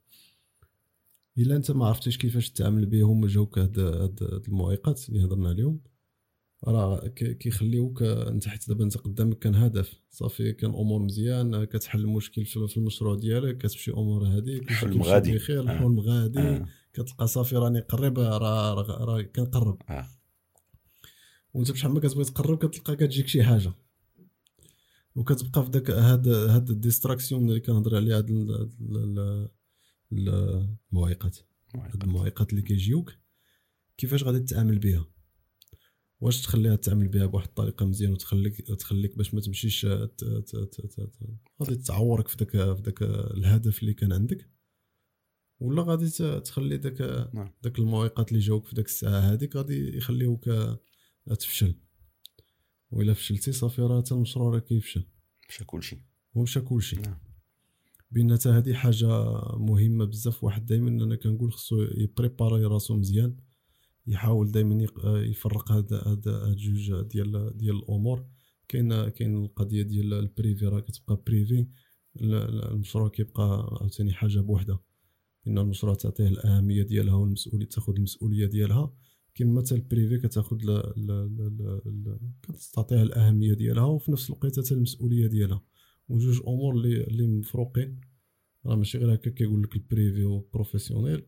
[1.38, 5.80] إلا أنت ما عرفتيش كيفاش تتعامل بهم جاوك هاد هاد المعيقات اللي هضرنا عليهم
[6.68, 12.44] راه كيخليوك أنت حيت دابا أنت قدامك كان هدف صافي كان أمور مزيان كتحل المشكل
[12.44, 16.66] في المشروع ديالك كتمشي أمور هذيك الحلم غادي بخير الحلم غادي آه.
[16.92, 20.08] كتلقى صافي راني قريب راه راه كنقرب آه.
[21.54, 23.72] وانت بشحال ما كتبغي تقرب كتلقى كتجيك شي حاجة.
[25.16, 28.30] وكتبقى في داك هاد هاد ال distraction اللي كنهضر عليها هاد
[30.12, 31.38] المعيقات
[31.74, 33.12] هاد المعيقات اللي كيجيوك
[33.96, 35.06] كيفاش غادي تتعامل بها
[36.20, 39.86] واش تخليها تعمل بها بواحد الطريقة مزيان وتخليك تخليك باش ما تمشيش
[41.62, 44.50] غادي تعورك في داك في داك الهدف اللي كان عندك؟
[45.60, 47.00] ولا غادي تخلي داك
[47.34, 47.52] نعم.
[47.62, 50.48] داك المعيقات اللي جاوك في داك الساعة هذيك غادي يخليوك
[51.28, 51.74] تفشل.
[52.90, 55.04] وإلا فشلتي صافي راه المشروع راه كيفشل.
[55.48, 55.96] مشى كلشي.
[56.34, 56.96] ومشى كلشي.
[56.96, 57.18] نعم.
[58.10, 59.08] بأن حتى هذه حاجة
[59.56, 63.36] مهمة بزاف واحد دائما أنا كنقول خصو يpréparer راسو مزيان
[64.06, 68.26] يحاول دائما يفرق هذا هذا جوج ديال ديال الأمور.
[68.68, 71.66] كاين كاين القضية ديال ال privé راه كتبقى privé
[72.20, 74.80] المشروع كيبقى عاوتاني حاجة بوحدها.
[75.46, 78.92] ان المشروع تعطيه الأهمية ديالها والمسؤولية تاخذ المسؤولية ديالها.
[79.34, 80.58] كما حتى ال privé كتاخذ
[82.42, 85.62] كتعطيها الأهمية ديالها وفي نفس الوقت حتى المسؤولية ديالها.
[86.08, 88.00] وجوج أمور اللي اللي مفروقين.
[88.66, 91.22] راه ماشي غير هكا كيقول لك ال privé و ال professionnel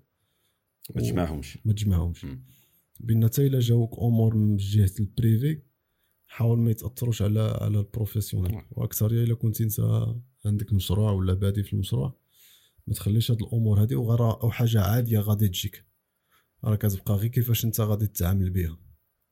[0.94, 1.58] ما تجمعهمش.
[1.64, 2.26] ما تجمعهمش.
[3.00, 5.62] بان حتى إلا جاوك أمور من جهة ال privé
[6.26, 8.66] حاول ما يتأثروش على على ال professionnel نعم.
[8.70, 9.80] وأكثر إلا كنت أنت
[10.46, 12.18] عندك مشروع ولا بادي في المشروع
[12.86, 15.85] ما تخليش هاد الأمور هادي وغير أو حاجة عادية غادي تجيك.
[16.64, 18.78] راه كتبقى غير كيفاش انت غادي تتعامل بها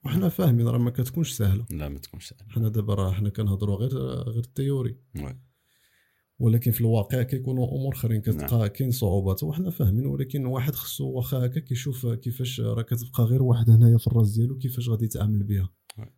[0.04, 1.66] وحنا فاهمين راه ما كتكونش سهلة.
[1.70, 2.52] لا ما تكونش سهلة.
[2.52, 4.96] حنا دابا راه حنا كنهضروا غير غير ال théorie.
[6.38, 8.66] ولكن في الواقع كيكونوا أمور اخرين كتبقى نعم.
[8.66, 9.42] كاين صعوبات.
[9.42, 14.06] وحنا فاهمين ولكن واحد خصو واخا هكا كيشوف كيفاش راه كتبقى غير واحد هنايا في
[14.06, 15.68] الراس ديالو كيفاش غادي يتعامل بها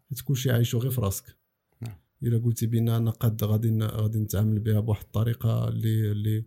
[0.08, 1.36] حيت كلشي عايشو غير في راسك.
[1.80, 1.96] نعم.
[2.22, 6.44] إلا قلتي بينا أنا قد غادي غادي نتعامل بها بواحد الطريقة اللي اللي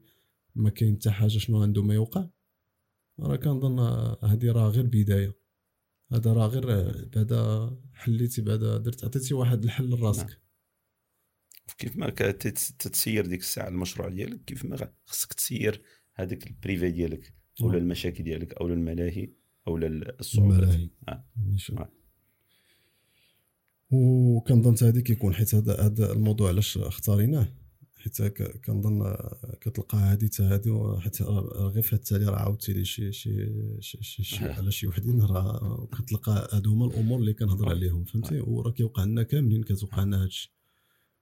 [0.55, 2.27] ما كاين حتى حاجة شنو عنده ما يوقع.
[3.23, 3.79] راه كنظن
[4.29, 5.39] هذه راه غير بداية
[6.11, 6.65] هذا راه غير
[7.15, 10.39] بعدا حليتي بعدا درت عطيتي واحد الحل لراسك نعم.
[11.77, 15.81] كيف ما تتسير ديك الساعة المشروع ديالك كيف ما خصك تسير
[16.15, 17.83] هذاك البريفي ديالك أولا نعم.
[17.83, 19.33] المشاكل ديالك أولا الملاهي
[19.67, 21.25] أولا الصعوبات الملاهي آه.
[21.77, 21.91] آه.
[23.91, 27.47] وكنظن هذه كيكون حيت هذا الموضوع علاش اختاريناه
[27.99, 28.21] حيت
[28.65, 29.15] كنظن
[29.61, 34.45] كتلقى هادي حتى هادي حيت غير في التالي راه عاودتي لي شي شي شي, شي,
[34.45, 39.23] على شي وحدين راه كتلقى هادو هما الأمور اللي كنهضر عليهم فهمتي؟ وراه كيوقع لنا
[39.23, 40.53] كاملين كتوقع لنا هادشي.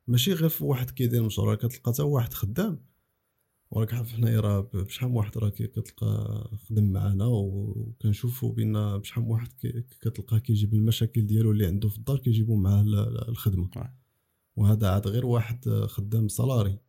[0.07, 2.79] ماشي غير في واحد كيدير مشروع كتلقى حتى واحد خدام.
[3.71, 9.29] وراك عارف حنايا راه بشحال من واحد راه كتلقى خدم معانا وكنشوفوا بان بشحال من
[9.29, 9.49] واحد
[10.01, 12.81] كتلقاه كيجيب المشاكل ديالو اللي عنده في الدار كيجيبوا معاه
[13.29, 13.69] الخدمة.
[14.57, 16.79] وهذا عاد غير واحد خدام سالاري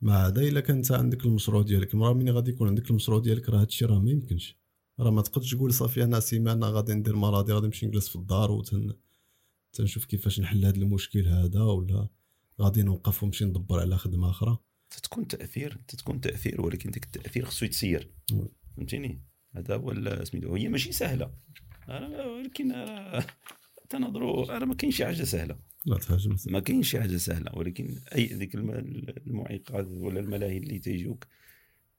[0.00, 1.94] مع هذا إلا كان انت عندك المشروع ديالك.
[1.94, 4.58] راه ملي غادي يكون عندك المشروع ديالك راه هادشي راه ما يمكنش.
[5.00, 8.52] راه ما تقدش تقول صافي أنا سيمانة غادي ندير مرضي غادي نمشي نجلس في الدار
[8.52, 8.94] وتن
[9.72, 12.08] تنشوف كيفاش نحل هذا المشكل هذا ولا
[12.60, 14.58] غادي نوقف ونمشي ندبر على خدمة أخرى.
[14.90, 18.10] تتكون تأثير تتكون تأثير ولكن ديك التأثير خصو يتسير.
[18.76, 19.22] فهمتيني؟
[19.56, 19.94] هذا هو
[20.24, 21.34] سميتو هي ماشي سهلة.
[21.88, 22.72] ولكن
[23.88, 25.58] تنظروا أنا ما كاينش شي حاجة سهلة.
[25.86, 25.98] لا
[26.46, 31.26] ما كاينش شي حاجة سهلة ولكن أي ديك المعيقات ولا الملاهي اللي تيجوك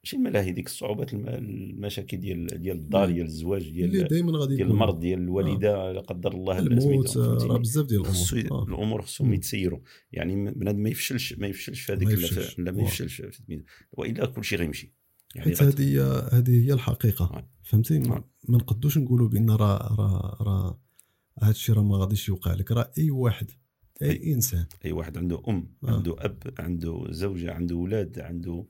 [0.04, 4.68] ماشي الملاهي ديك الصعوبات المشاكل ديال ديال الدار ديال الزواج ديال اللي دائما غادي ديال
[4.68, 5.92] المرض ديال الوالدة آه.
[5.92, 8.52] لا قدر الله الموت راه بزاف ديال الأمور.
[8.52, 8.64] آه.
[8.64, 9.80] الأمور خصهم يتسيروا.
[10.12, 12.08] يعني بنادم ما يفشلش ما يفشلش في هذيك
[12.58, 13.24] لا ما يفشلش
[13.92, 14.94] وإلا كل شيء غيمشي.
[15.36, 17.26] يعني حيت هذه هذه هي الحقيقة.
[17.26, 17.50] آه.
[17.64, 18.30] فهمتي؟ ما, آه.
[18.50, 20.82] ما نقدوش نقولوا بأن راه راه راه
[21.42, 22.72] هذا الشيء راه ما غاديش يوقع لك.
[22.72, 23.52] راه أي واحد
[24.02, 24.66] أي, إنسان.
[24.86, 25.92] أي واحد عنده أم آه.
[25.92, 28.66] عنده أب عنده زوجة عنده أولاد عنده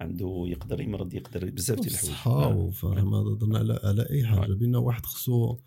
[0.00, 2.10] عنده يقدر يمرض يقدر بزاف ديال الحوايج.
[2.10, 4.48] صحة فاهم هذا على على أي حاجة.
[4.48, 4.58] نعم.
[4.58, 5.58] بان واحد خصو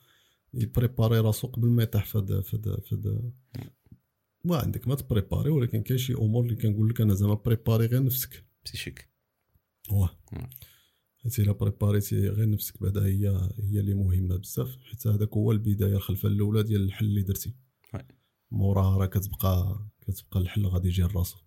[0.53, 3.31] ي préparer راسو قبل ما يطيح في هذا في هذا في هذا.
[4.43, 7.85] ما عندك ما ت préparer ولكن كاين شي أمور اللي كنقول لك أنا زعما préparer
[7.85, 8.45] غير نفسك.
[8.65, 9.09] psychique
[9.91, 10.09] واه.
[10.33, 10.49] نعم.
[11.17, 15.51] حيت إلا préparer تي غير نفسك بعدا هي هي اللي مهمة بزاف حيت هذاك هو
[15.51, 17.53] البداية الخلفة الأولى ديال الحل اللي درتي.
[18.55, 21.37] موراها راه كتبقى كتبقى الحل غادي يجي لراسو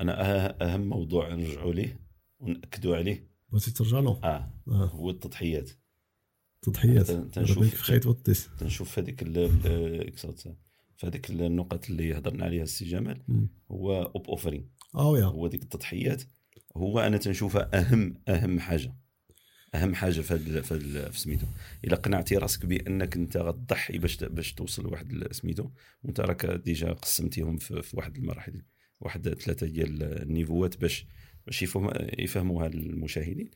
[0.00, 2.00] أنا أهم موضوع نرجعوا ليه
[2.38, 3.30] وناكدوا عليه.
[3.52, 4.50] بغيتي ترجع له؟ آه.
[4.68, 4.86] آه.
[4.86, 5.70] هو التضحيات.
[6.56, 7.10] التضحيات.
[7.10, 9.24] تنشوف في خيط والطيس تنشوف هذيك
[10.96, 16.22] في هذيك النقط اللي هضرنا عليها السي جمال هو اوب اوفرين آه هو ديك التضحيات.
[16.76, 18.96] هو أنا تنشوفها اهم أهم حاجة.
[19.74, 20.60] أهم حاجة في هذا
[21.10, 21.46] في سميتو.
[21.84, 25.70] إلا قنعتي راسك بأنك أنت غتضحي باش باش توصل لواحد سميتو.
[26.02, 28.62] وأنت راك ديجا قسمتيهم في, في واحد المراحل.
[29.00, 31.06] واحد ثلاثة ديال النيفوات باش
[31.46, 31.62] باش
[32.18, 33.50] يفهموها المشاهدين.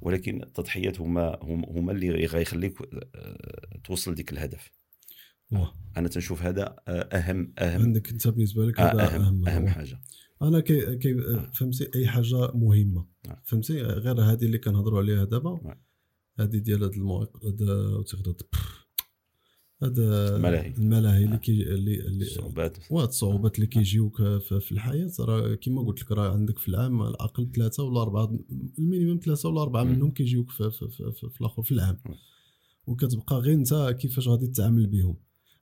[0.00, 2.78] ولكن التضحيات هما هما اللي غيخليك
[3.14, 4.70] آه، توصل ديك الهدف.
[5.52, 5.72] واه.
[5.96, 7.82] أنا تنشوف هذا آه، اهم أهم.
[7.82, 10.00] عندك أنت بالنسبة لك هذا اهم أهم, أهم حاجة.
[10.42, 11.14] أنا كي, كي
[11.52, 13.06] فهمتي؟ أي حاجة مهمة.
[13.26, 13.36] نعم.
[13.44, 15.60] فهمتي؟ غير هذه اللي كنهضروا عليها دابا.
[15.64, 15.76] نعم.
[16.40, 17.40] هذه ديال هاد المواقع
[19.82, 20.74] هذا الملاهي.
[20.78, 22.78] الملاهي اللي كي اللي الصعوبات.
[22.90, 25.10] وهاد الصعوبات اللي كيجيوك في الحياة.
[25.20, 28.38] راه كما قلت لك راه عندك في العام على الاقل ثلاثة ولا أربعة
[28.78, 31.98] ال minimum ثلاثة ولا أربعة منهم كيجيوك في, في, في, في, في الآخر في العام.
[32.86, 35.16] وكتبقى غير انت كيفاش غادي تتعامل بهم.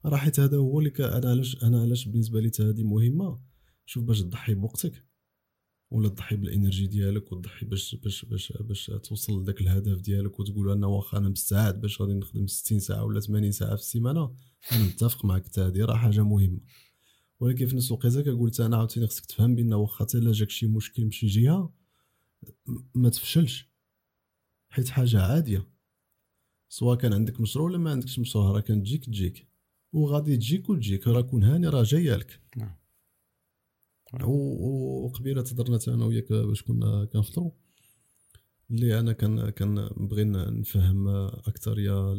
[0.04, 3.53] راه حيت هذا هو اللي أنا علاش أنا علاش بالنسبة لي هذه مهمة؟
[3.86, 5.04] شوف باش تضحي بوقتك
[5.90, 10.70] ولا تضحي بال énergie ديالك وتضحي باش باش باش باش توصل لذاك الهدف ديالك وتقول
[10.70, 14.34] أنا واخا أنا مستعد باش غادي نخدم 60 ساعة ولا 80 ساعة في السيمانة
[14.72, 16.60] أنا متفق معك حتى هذه راه حاجة مهمة.
[17.40, 21.04] ولكن في نفس الوقت كقلت أنا عاوتاني خصك تفهم بأن واخا إلا جاك شي مشكل
[21.04, 21.72] من شي جهه
[22.94, 23.68] ما تفشلش.
[24.68, 25.68] حيت حاجة عادية.
[26.68, 29.48] سواء كان عندك مشروع ولا ما عندكش مشروع راه كان تجيك
[29.92, 32.76] وغادي تجيك وتجيك راه كون هاني راه جاية لك نعم.
[34.22, 37.50] وقبيلة تهضرنا أنا وياك باش كنا كنفطروا.
[38.70, 42.12] اللي أنا كان كان بغي نفهم أكثر يا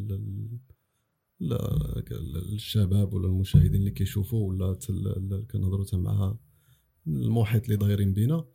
[2.54, 4.80] الشباب ولا المشاهدين اللي كيشوفوا ولا
[5.52, 6.38] كنهضروا مع
[7.08, 8.46] المحيط اللي دايرين بينا.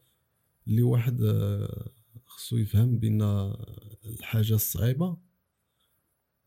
[0.66, 1.90] اللي واحد آه،
[2.26, 3.22] خصو يفهم بأن
[4.05, 5.16] الحاجة الصعيبة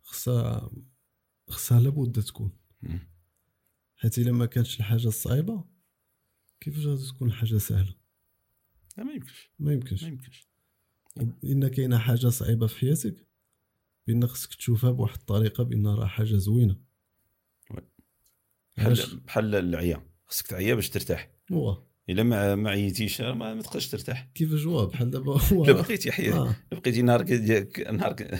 [0.03, 0.71] خصها
[1.47, 2.51] خصها لابد تكون.
[3.95, 5.72] حيت إلا ما كانتش الحاجة الصعيبة
[6.63, 7.95] كيفاش غادي تكون الحاجة سهلة؟
[8.97, 9.51] لا ما يمكنش.
[9.59, 10.03] ما يمكنش.
[10.03, 10.47] ما يمكنش.
[11.43, 13.27] ان كاينة حاجة صعيبة في حياتك
[14.07, 16.77] بإن خصك تشوفها بواحد الطريقة بإن راه حاجة زوينة.
[18.77, 20.07] بحال بحال العيا.
[20.25, 21.31] خصك تعيا باش ترتاح.
[21.51, 21.83] هو.
[22.09, 24.29] إلا ما ما عييتيش ما, ما تقدرش ترتاح.
[24.35, 25.65] كيفاش هو بحال دابا هو.
[25.65, 26.55] لا بقيتي حيا آه.
[26.71, 28.15] بقيتي نهار ديالك نهار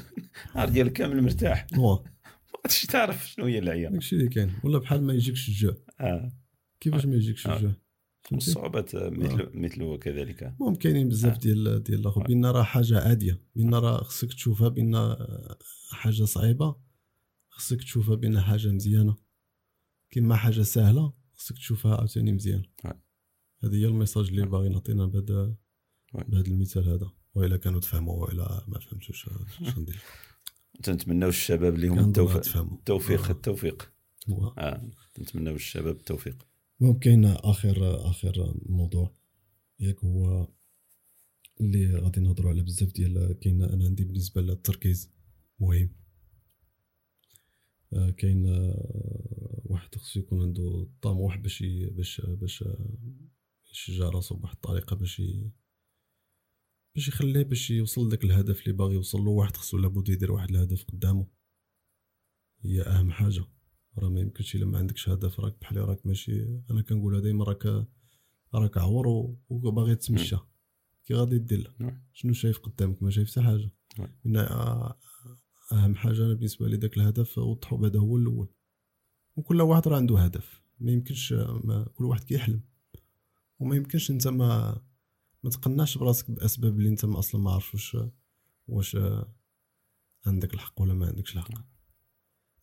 [0.55, 1.67] نهار ديالك كامل مرتاح.
[1.73, 1.95] هو.
[2.53, 3.89] ما غاديش تعرف شنو هي العيا.
[3.89, 4.53] داكشي اللي كاين.
[4.63, 5.75] ولا بحال ما يجيكش الجوع.
[5.99, 6.31] آه.
[6.79, 7.55] كيفاش ما يجيكش آه.
[7.57, 7.83] الجوع؟
[8.31, 9.51] الصعوبات مثل آه.
[9.53, 11.38] مثل كذلك المهم كاينين بزاف آه.
[11.38, 13.41] ديال ديال الآخر بإن راه حاجة عادية.
[13.55, 15.15] بإن راه خصك تشوفها بإن
[15.91, 16.75] حاجة صعيبة.
[17.49, 19.15] خصك تشوفها بان حاجة مزيانة.
[20.09, 22.63] كما حاجة سهلة خصك تشوفها عاوتاني مزيان.
[23.63, 25.55] هذه هي الميساج اللي باغي نعطينا بهذا
[26.13, 27.12] بهذا المثال هذا.
[27.36, 29.29] وإلا كانوا تفهموا وإلا ما فهمتوش
[29.62, 30.01] اش ندير.
[30.83, 33.29] تنتمناو الشباب اللي هم التوفيق التوفيق.
[33.29, 33.91] التوفيق
[34.57, 34.89] آه.
[35.19, 36.53] نتمناو الشباب التوفيق.
[36.84, 39.13] المهم كاين آخر آخر موضوع
[39.80, 40.48] ياك هو
[41.62, 45.12] اللي غادي نهضروا على بزاف ديال كاين أنا عندي بالنسبة للتركيز
[45.60, 45.96] مهم.
[47.93, 52.63] آه، كاين آه، واحد خصو يكون عنده طموح باش باش باش
[53.72, 55.22] يشجع راسو بواحد الطريقة باش
[56.96, 59.32] باش يخليه باش يوصل لذاك الهدف اللي باغي يوصل له.
[59.32, 61.28] واحد خصو لابد يدير واحد الهدف قدامه
[62.63, 63.53] هي أهم حاجة.
[63.97, 66.62] راه ما يمكنش الا ما عندكش هدف راك بحال راك ماشي.
[66.71, 67.88] أنا كنقولها دائما راك
[68.53, 69.08] راك عور
[69.49, 70.38] وباغي تمشى.
[71.06, 71.75] كي غادي دير.
[72.13, 73.71] شنو شايف قدامك؟ ما شايف حتى حاجة.
[74.23, 74.93] نعم.
[75.71, 78.47] أهم حاجة أنا بالنسبة لي داك الهدف وضحوا هذا هو الأول.
[79.36, 80.62] وكل واحد راه عنده هدف.
[80.79, 82.62] ما يمكنش ما كل واحد كيحلم.
[83.60, 84.82] وما يمكنش انت ما
[85.43, 87.97] ما تقنعش براسك بأسباب اللي انت ما أصلا ما عارف واش
[88.67, 88.97] واش
[90.25, 91.72] عندك الحق ولا ما عندكش الحق.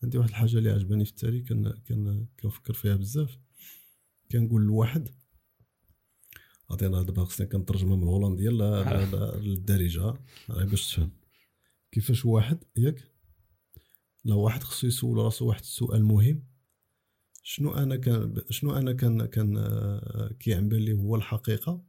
[0.03, 3.39] عندي واحد الحاجة اللي عجباني في التالي كان كان كنفكر فيها بزاف.
[4.33, 5.09] كنقول لواحد
[6.83, 8.51] أنا دابا خصني كنترجمها من الهولندية
[9.47, 10.15] للدارجة.
[10.49, 11.11] باش تفهم.
[11.93, 13.05] كيفاش واحد ياك؟
[14.25, 16.43] لو واحد خصو يسول راسو واحد السؤال مهم.
[17.43, 19.55] شنو أنا كان شنو أنا كان كان
[20.41, 21.85] كيعن بالي هو الحقيقة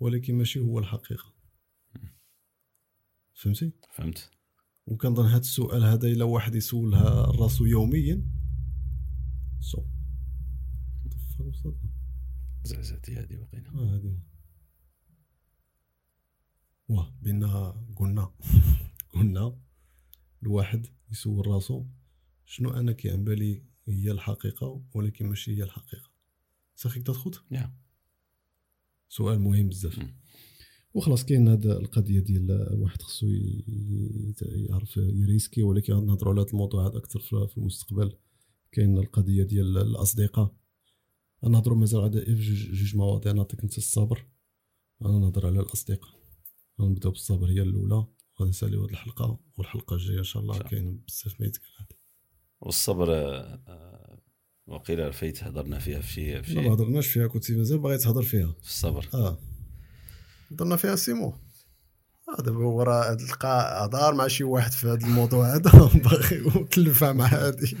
[0.00, 1.34] ولكن ماشي هو الحقيقة.
[3.34, 4.30] فهمتي؟ فهمت.
[4.86, 8.30] وكنظن هذا السؤال هذا إلا واحد يسولها راسو يوميا.
[9.60, 9.84] سو
[12.64, 14.18] زعزعتي هذه وقينا آه هذه
[16.88, 18.32] واه بينا قلنا.
[19.14, 19.58] قلنا
[20.42, 21.86] الواحد يسول راسو
[22.44, 26.10] شنو أنا كيعن بالي هي الحقيقة ولكن ماشي هي الحقيقة.
[26.74, 27.68] ساخيك تدخل yeah.
[29.08, 29.98] سؤال مهم بزاف.
[30.94, 33.26] وخلاص كاين هاد القضية ديال واحد خصو
[34.42, 38.12] يعرف يريسكي ولكن غنهضروا على هذا الموضوع هذا أكثر في المستقبل.
[38.72, 40.54] كاين القضية ديال الأصدقاء.
[41.42, 44.26] نهضروا مازال غادي في جوج, مواضيع نعطيك أنت الصبر.
[45.02, 46.24] أنا نهضر على الأصدقاء.
[46.80, 48.06] غنبداو بالصبر هي الأولى
[48.40, 51.86] غادي نساليو هاد الحلقة والحلقة الجاية إن شاء الله كاين بزاف ما يتقال
[52.60, 54.22] والصبر آه، آه،
[54.66, 58.54] وقيل فايت هضرنا فيها في شي في ما هضرناش فيها كنت مازال باغي تهضر فيها.
[58.62, 59.08] في الصبر.
[59.14, 59.38] آه.
[60.54, 61.34] هضرنا فيها سيمو.
[62.38, 65.70] آه دابا هو راه تلقى هضر مع شي واحد في هذا الموضوع هذا.
[66.04, 67.76] باغي وتلفع مع هادي.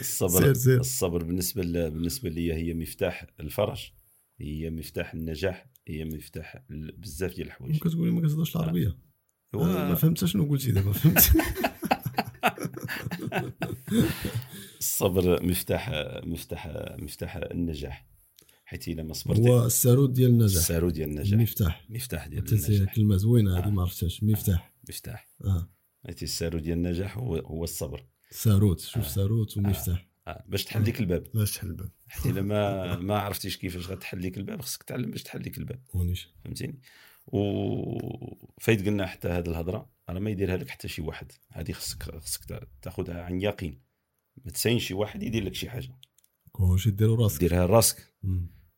[0.00, 0.80] الصبر سير سير.
[0.80, 1.90] الصبر بالنسبة ل...
[1.90, 3.90] بالنسبة لي هي مفتاح الفرج.
[4.40, 5.66] هي مفتاح النجاح.
[5.88, 6.62] هي مفتاح
[6.98, 7.78] بزاف ديال الحوايج.
[7.78, 8.98] كتقولي ما كتهضرش العربية؟
[9.54, 11.32] هو ما فهمتش شنو قلتي دابا فهمت.
[14.78, 15.90] الصبر مفتاح
[16.24, 18.11] مفتاح مفتاح النجاح.
[18.72, 20.56] حيت إلا ما صبرتي هو السارود ديال النجاح.
[20.56, 21.32] السارود ديال النجاح.
[21.32, 22.94] المفتاح مفتاح ديال النجاح.
[22.94, 23.70] كلمه زوينه هذه آه.
[23.70, 24.22] ما عرفتهاش.
[24.22, 24.80] مفتاح آه.
[24.88, 25.68] مفتاح آه.
[26.06, 28.06] حيت السارود ديال النجاح هو هو الصبر.
[28.30, 28.80] ساروت.
[28.80, 29.08] شوف آه.
[29.08, 30.44] ساروت ومفتاح آه.
[30.48, 31.26] باش تحل لك الباب.
[31.34, 31.90] باش تحل الباب.
[32.08, 35.82] حتى إلا ما ما عرفتيش كيفاش غتحل لك الباب خصك تعلم باش تحل لك الباب.
[36.44, 36.80] فهمتيني؟
[37.26, 41.32] وفايت قلنا حتى هذه الهضرة راه ما يديرها لك حتى شي واحد.
[41.52, 43.82] هذه خصك خصك تاخذها عن يقين.
[44.44, 45.98] ما تسين شي واحد يدير لك شي حاجة.
[46.54, 47.40] واش ديرو راسك.
[47.40, 48.14] ديرها راسك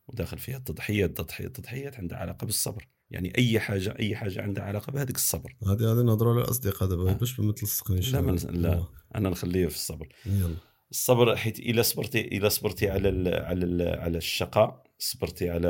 [0.07, 2.87] وداخل فيها التضحيات التضحيات التضحيات عندها علاقة بالصبر.
[3.11, 5.55] يعني أي حاجة أي حاجة عندها علاقة بهذاك الصبر.
[5.67, 8.85] هذه هذه نهضروا على الاصدقاء دابا باش ما تلصقنيش لا من لا
[9.15, 10.07] أنا نخليه في الصبر.
[10.25, 10.55] يلا.
[10.91, 15.67] الصبر حيت إلا صبرتي إلا صبرتي على ال على ال على الشقاء صبرتي على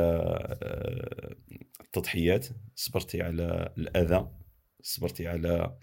[0.62, 1.36] آه،
[1.80, 4.28] التضحيات صبرتي على الأذى
[4.82, 5.76] صبرتي على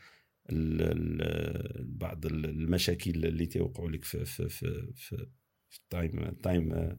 [0.50, 5.28] ال ال بعض المشاكل اللي توقعوا لك في في في في,
[5.70, 6.98] في ال time ال time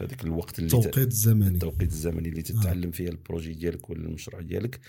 [0.00, 1.48] في هذاك الوقت اللي التوقيت الزمني.
[1.48, 4.80] التوقيت الزمني اللي تتعلم فيه ال projet ديالك ولا المشروع ديالك.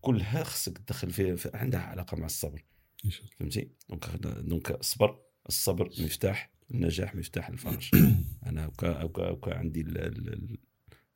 [0.00, 2.64] كلها خصك تدخل فيها عندها علاقة مع الصبر.
[3.38, 5.18] فهمتي؟ donc donc الصبر
[5.48, 7.90] الصبر مفتاح النجاح مفتاح الفرج.
[8.46, 9.84] أنا هكا هكا هكا عندي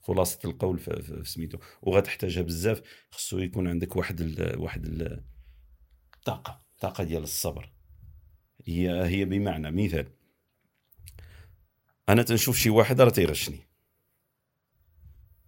[0.00, 1.58] خلاصة القول في سميتو.
[1.82, 4.86] وغتحتاجها بزاف خصو يكون عندك واحد ال واحد
[6.16, 7.72] الطاقه الطاقه ديال الصبر.
[8.64, 10.06] هي هي بمعنى مثال.
[12.08, 13.58] أنا تنشوف شي واحد راه تيغشني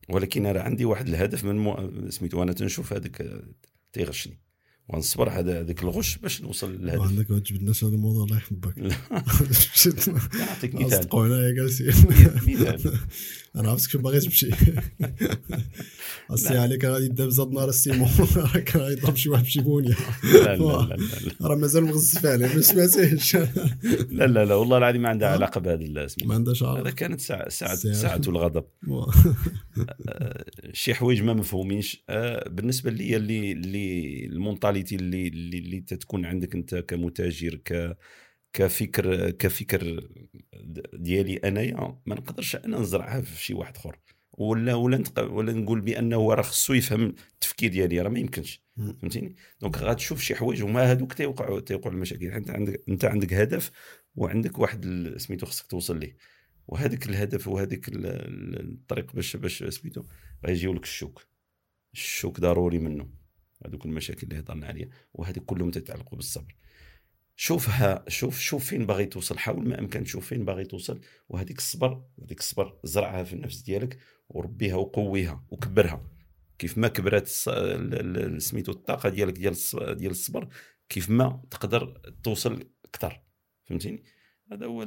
[0.08, 1.90] ولكن أنا عندي واحد الهدف من مو...
[2.10, 3.42] سميتو أنا تنشوف هذاك
[3.92, 4.38] تيغشني
[4.88, 8.78] ونصبر هذا هذاك الغش باش نوصل للهدف عندك ما تجبدناش هذا الموضوع الله يحبك
[10.38, 10.86] نعطيك مثال.
[10.86, 11.86] اصدقوا هنايا جالسين
[12.48, 12.92] مثال.
[13.56, 14.50] أنا عرفتك شو باغي تمشي.
[16.32, 18.08] السي عليك غادي يبدا بزاد نهار السيمون
[18.66, 20.96] كان غيضرب شي واحد بشي بونيه لا لا لا
[21.42, 25.84] راه مازال مغزف عليه ما سمعتيش لا لا لا والله العظيم ما عندها علاقة بهذا
[25.84, 26.28] الاسم.
[26.28, 27.74] ما عندهاش هذا علاقه كانت ساعة ساعة.
[27.74, 28.64] ساعة الغضب.
[28.88, 32.04] آه، شي حوايج ما مفهومينش.
[32.08, 34.26] آه، بالنسبة لي اللي اللي
[34.78, 37.96] ال mentalité اللي اللي, اللي تتكون عندك انت كمتاجر ك
[38.52, 40.08] كفكر كفكر
[40.94, 43.98] ديالي انايا ما نقدرش أنا نزرعها في شي واحد اخر.
[44.32, 45.02] ولا ولا.
[45.18, 48.62] ولا نقول بأنه راه خصو يفهم التفكير ديالي راه ما يمكنش.
[48.76, 52.26] فهمتيني؟ donc غتشوف شي حوايج وما هذوك تيوقعوا تيوقعوا المشاكل.
[52.26, 53.70] انت عندك انت عندك هدف
[54.14, 56.16] وعندك واحد سميتو خصك توصل ليه.
[56.68, 60.04] وهذاك الهدف وهذيك الطريق باش باش سميتو
[60.46, 61.26] غيجيو لك الشوك.
[61.94, 63.17] الشوك ضروري منه.
[63.66, 66.54] هذوك المشاكل اللي هضرنا عليها وهذه كلهم تتعلقوا بالصبر.
[67.36, 72.04] شوفها شوف شوف فين باغي توصل حاول ما أمكن تشوف فين باغي توصل وهذيك الصبر
[72.22, 73.98] هذيك الصبر زرعها في النفس ديالك
[74.28, 76.10] وربيها وقويها وكبرها.
[76.58, 77.28] كيف ما كبرات
[78.38, 79.54] سميتو الطاقة ديالك ديال
[79.96, 80.48] ديال الصبر
[80.88, 83.22] كيف ما تقدر توصل أكثر.
[83.64, 84.04] فهمتيني؟
[84.52, 84.84] هذا هو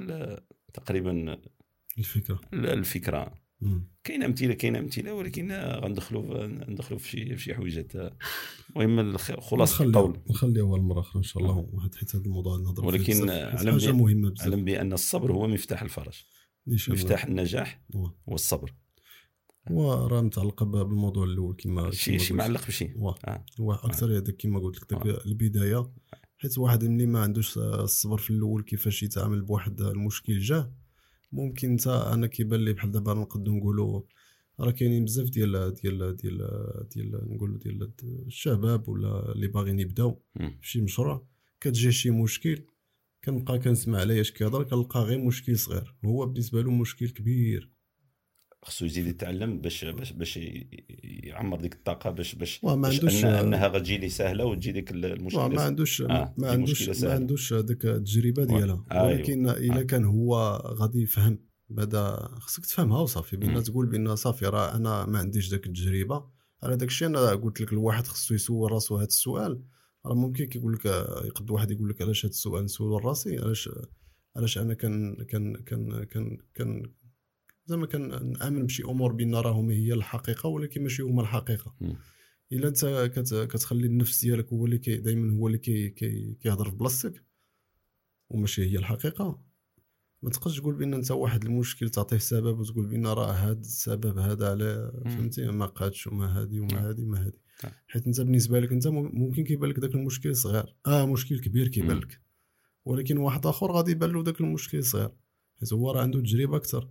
[0.73, 1.41] تقريبا
[1.97, 2.41] الفكرة.
[2.53, 3.41] الفكرة.
[4.03, 7.91] كاين امثله كاين امثله ولكن غندخلوا ندخلوا في شي في شي حويجات.
[8.77, 11.67] المهم خلاص القول نخليه أول مرة أخرى إن شاء الله
[11.99, 14.47] حيت هذا الموضوع نهضروا ولكن علم حاجة مهمة بزاف.
[14.47, 16.23] علم بان الصبر هو مفتاح الفرج.
[16.67, 18.35] مفتاح النجاح هو.
[18.35, 18.73] الصبر.
[19.71, 22.85] وراه متعلقه بالموضوع الأول كما شي شي معلق بشي.
[22.85, 23.45] آه.
[23.59, 24.93] هو أكثر هذاك كما قلت لك
[25.25, 25.91] البداية
[26.37, 30.73] حيت واحد ملي ما عندوش الصبر في الأول كيفاش يتعامل بواحد المشكل جاه
[31.31, 34.01] ممكن انت أنا كيبان لي بحال دابا نقدروا نقولوا
[34.59, 36.37] راه كاينين بزاف ديال ديال ديال
[36.95, 41.27] ديال نقولوا ديال الشباب ولا اللي باغيين يبداو في شي مشروع
[41.61, 42.65] كتجي شي مشكل
[43.23, 45.95] كنبقى كنسمع عليه اش كيهضر كنلقى غير مشكل صغير.
[46.05, 47.70] هو بالنسبة له مشكل كبير.
[48.63, 50.39] خصو يزيد يتعلم باش باش باش
[51.03, 55.47] يعمر ديك الطاقة باش باش ما عندوش أنها, أنها غتجي لي سهلة وتجي ديك المشكلة
[55.47, 58.85] ما عندوش آه ما عندوش ما عندوش ديك التجربة ديالها.
[58.91, 59.57] آه ولكن أيوه.
[59.57, 59.83] إلا آه.
[59.83, 60.35] كان هو
[60.79, 61.39] غادي يفهم
[61.69, 63.37] بعدا خصك تفهمها وصافي.
[63.37, 66.23] بان تقول بأن صافي راه أنا ما عنديش داك التجربة.
[66.63, 69.63] على داك الشيء أنا قلت لك الواحد خصو يسول راسو هذا السؤال.
[70.05, 70.85] راه ممكن كيقول لك
[71.25, 73.69] يقد واحد يقول لك علاش هذا السؤال نسول راسي علاش
[74.35, 76.83] علاش أنا كان كان كان كان كان
[77.65, 81.75] زعما كنامن بشي أمور بان راهم هي الحقيقة ولكن ماشي هما الحقيقة.
[82.51, 86.75] إلا أنت كتخلي النفس ديالك هو اللي كي دائما هو اللي كي كي كيهضر في
[86.75, 87.23] بلاصتك
[88.29, 89.41] وماشي هي الحقيقة.
[90.21, 94.49] ما تقدرش تقول بأن أنت واحد المشكل تعطيه سبب وتقول بأن راه هذا السبب هذا
[94.49, 98.87] على فهمتي؟ ما قادش وما هذه وما هذه ما هذه حيت أنت بالنسبة لك أنت
[98.87, 100.75] ممكن كيبان لك ذاك المشكل صغير.
[100.87, 102.21] آه مشكل كبير كيبان لك.
[102.85, 105.09] ولكن واحد آخر غادي يبان له ذاك المشكل صغير.
[105.59, 106.89] حيت هو راه عنده تجربة أكثر.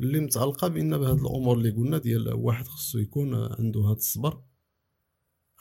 [0.00, 4.42] اللي متعلقة بأن بهاد الأمور اللي قلنا ديال واحد خصو يكون عنده هاد الصبر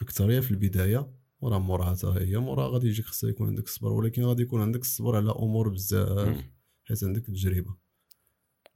[0.02, 1.12] أكثرية في البداية
[1.42, 4.82] وراه موراها حتى هي موراها غادي يجيك خصها يكون عندك الصبر ولكن غادي يكون عندك
[4.82, 6.44] الصبر على أمور بزاف
[6.84, 7.76] حيت عندك التجربة.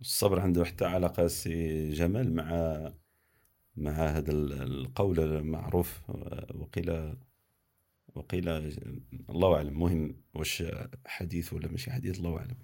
[0.01, 2.49] الصبر عنده حتى علاقه سي جمال مع
[3.75, 6.01] مع هذا القول المعروف
[6.55, 7.15] وقيل
[8.15, 8.49] وقيل
[9.29, 10.63] الله أعلم مهم واش
[11.05, 12.57] حديث ولا ماشي حديث الله أعلم.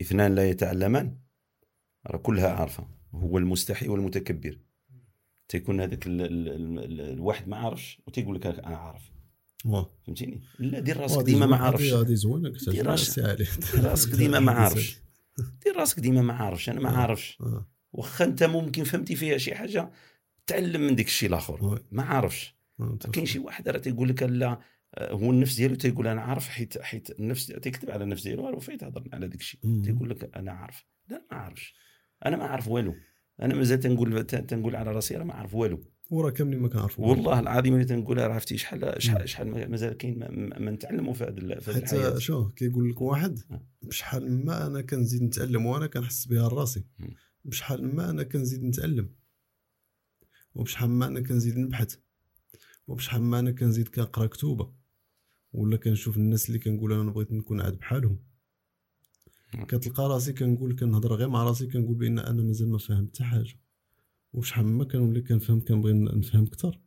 [0.00, 1.25] اثنان لا يتعلمان.
[2.06, 4.58] راه كلها عارفة هو المستحي والمتكبر.
[5.48, 9.10] تيكون هذاك الواحد ما عارفش وتيقول لك أنا عارف.
[10.04, 11.92] فهمتيني؟ لا دير راسك ديما ما عارفش.
[11.92, 14.14] هذه زوينة دير راسك.
[14.18, 14.96] ديما ما عارفش.
[15.64, 16.96] دير راسك ديما ما عارفش أنا ما آه.
[16.96, 17.38] عارفش.
[17.40, 17.66] آه.
[17.92, 19.90] واخا أنت ممكن فهمتي فيها شي حاجة
[20.46, 22.56] تعلم من ديك الشيء الآخر ما عارفش.
[22.80, 24.60] آه، كاين شي واحد راه تيقول لك لا
[24.98, 28.80] هو النفس ديالو تيقول أنا عارف حيت حيت النفس تيكتب على النفس ديالو راه فايت
[28.80, 30.84] تهضر على ديك الشيء تيقول لك أنا عارف.
[31.08, 31.74] لا ما عارفش.
[32.26, 32.94] أنا ما عارف والو
[33.42, 37.40] أنا مازال تنقول تنقول على راسي راه ما عارف والو وراه كاملين ما كنعرفوا والله
[37.40, 40.18] العظيم اللي تنقولها عرفتي شحال شحال شحال مازال كاين
[40.58, 42.18] ما نتعلموا في هذا في الحياة.
[42.18, 43.38] شو كيقول لك واحد
[43.82, 46.84] بشحال ما أنا كنزيد نتعلم وأنا كنحس بها راسي.
[47.44, 49.10] بشحال ما أنا كنزيد نتعلم.
[50.54, 51.96] وبشحال ما أنا كنزيد نبحث.
[52.86, 54.72] وبشحال ما أنا كنزيد كنقرأ كتوبه
[55.52, 58.18] ولا كنشوف الناس اللي كنقول أنا بغيت نكون عاد بحالهم.
[59.52, 63.60] كتلقى راسي كنقول كنهضر غير مع راسي كنقول بأن أنا مازال ما فاهم حتى حاجة.
[64.32, 66.80] وشحال ما كنولي كنفهم كنبغي نفهم أكثر.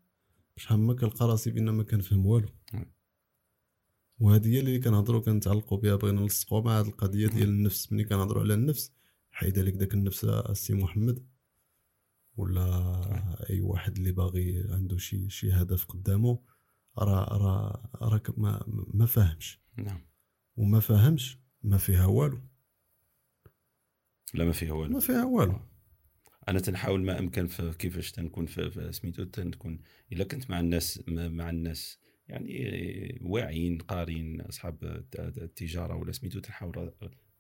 [0.58, 2.50] شحال ما كنلقى راسي بأن ما كنفهم والو.
[4.20, 7.92] وهذه هي اللي كنهضروا كنتعلقوا بها بغينا نلصقوا مع هذه القضية ديال النفس.
[7.92, 8.94] ملي كنهضروا على النفس
[9.32, 11.26] حيد لك داك النفس السي محمد؟
[12.40, 16.40] ولا أي واحد اللي باغي عنده شي شي هدف قدامه
[16.98, 20.02] راه راه راك ما ما فاهمش نعم.
[20.58, 22.40] وما فاهمش ما فيها والو.
[24.34, 24.94] لا ما فيها والو.
[24.94, 25.60] ما فيها والو.
[26.48, 29.80] أنا تنحاول ما أمكن في كيفاش تنكون في سميتو تنكون
[30.12, 34.84] إلا كنت مع الناس مع الناس يعني واعيين قارين أصحاب
[35.20, 36.92] التجارة ولا سميتو تنحاول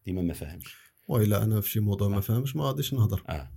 [0.05, 0.75] ديما ما فاهمش.
[1.07, 3.23] وإلا أنا في شي موضوع ما فاهمش ما غاديش نهضر.
[3.29, 3.51] آه.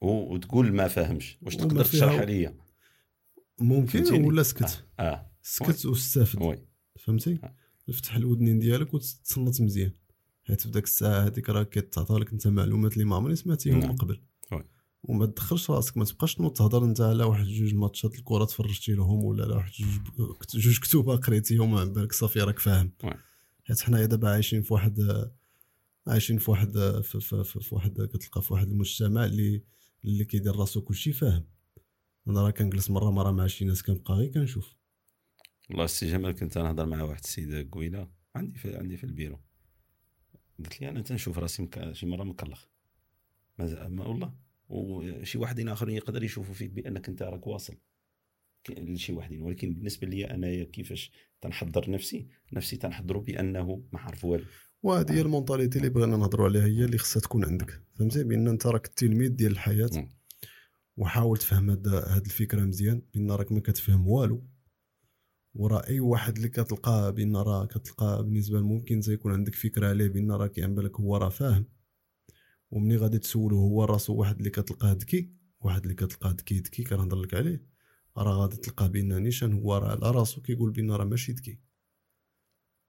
[0.00, 1.38] وتقول ما فاهمش.
[1.42, 2.54] واش تقدر تشرح لي
[3.60, 5.30] ممكن ولا سكت؟ آه, آه.
[5.42, 6.66] سكت واستافد
[6.98, 7.54] فهمتي؟ آه.
[7.88, 9.92] افتح الودنين ديالك وتصنت مزيان.
[10.44, 13.90] حيت في الساعة هذيك راه كتعطى لك أنت معلومات اللي ما عمرني سمعتيهم نعم.
[13.90, 14.20] من قبل
[15.02, 19.24] وما تدخلش راسك ما تبقاش تنوض تهضر أنت على واحد جوج ماتشات الكرة تفرجتي لهم
[19.24, 19.90] ولا على واحد جوج
[20.54, 22.92] جوج كتوبه قريتيهم وعن بالك صافي راك فاهم.
[23.64, 25.28] حيت حنايا دابا عايشين في واحد
[26.06, 26.72] عايشين في واحد
[27.02, 29.62] في, في, في, في واحد كتلقى في واحد المجتمع اللي
[30.04, 31.44] اللي كيدير راسو كلشي فاهم.
[32.28, 34.77] أنا راه كنجلس مرة مرة مع شي ناس كنبقى غير كنشوف.
[35.70, 38.10] والله السي جمال كنت نهضر مع واحد السيدة قويلة.
[38.34, 39.40] عندي في عندي في البيرو.
[40.58, 41.92] قلت لي أنا تنشوف راسي مك...
[41.92, 42.64] شي مرة مكلخ.
[43.58, 44.34] ما والله.
[44.68, 47.74] وشي واحدين آخرين يقدر يشوفوا فيك بأنك أنت راك واصل.
[48.70, 49.42] لشي واحدين.
[49.42, 54.44] ولكن بالنسبة لي انايا كيفاش تنحضر نفسي؟ نفسي تنحضروا بأنه ما عارف والو.
[54.82, 57.82] وهذه هي المونتاليتي اللي بغينا نهضروا عليها هي اللي خصها تكون عندك.
[57.94, 60.08] فهمتي بأن أنت راك التلميذ ديال الحياة.
[60.96, 63.02] وحاول تفهم هذه الفكرة مزيان.
[63.14, 64.46] بأن راك ما كتفهم والو.
[65.54, 70.32] وراه أي واحد اللي كتلقاه بان راه كتلقاه بالنسبة ممكن يكون عندك فكرة عليه بان
[70.32, 71.64] راه كيعمل بالك هو راه فاهم.
[72.70, 77.16] ومني غادي تسولو هو راسو واحد اللي كتلقاه ذكي واحد اللي كتلقاه ذكي ذكي كنهضر
[77.16, 77.66] لك عليه.
[78.16, 81.58] راه غادي تلقاه بأن نيشان هو راه على راسو كيقول بأن راه ماشي ذكي.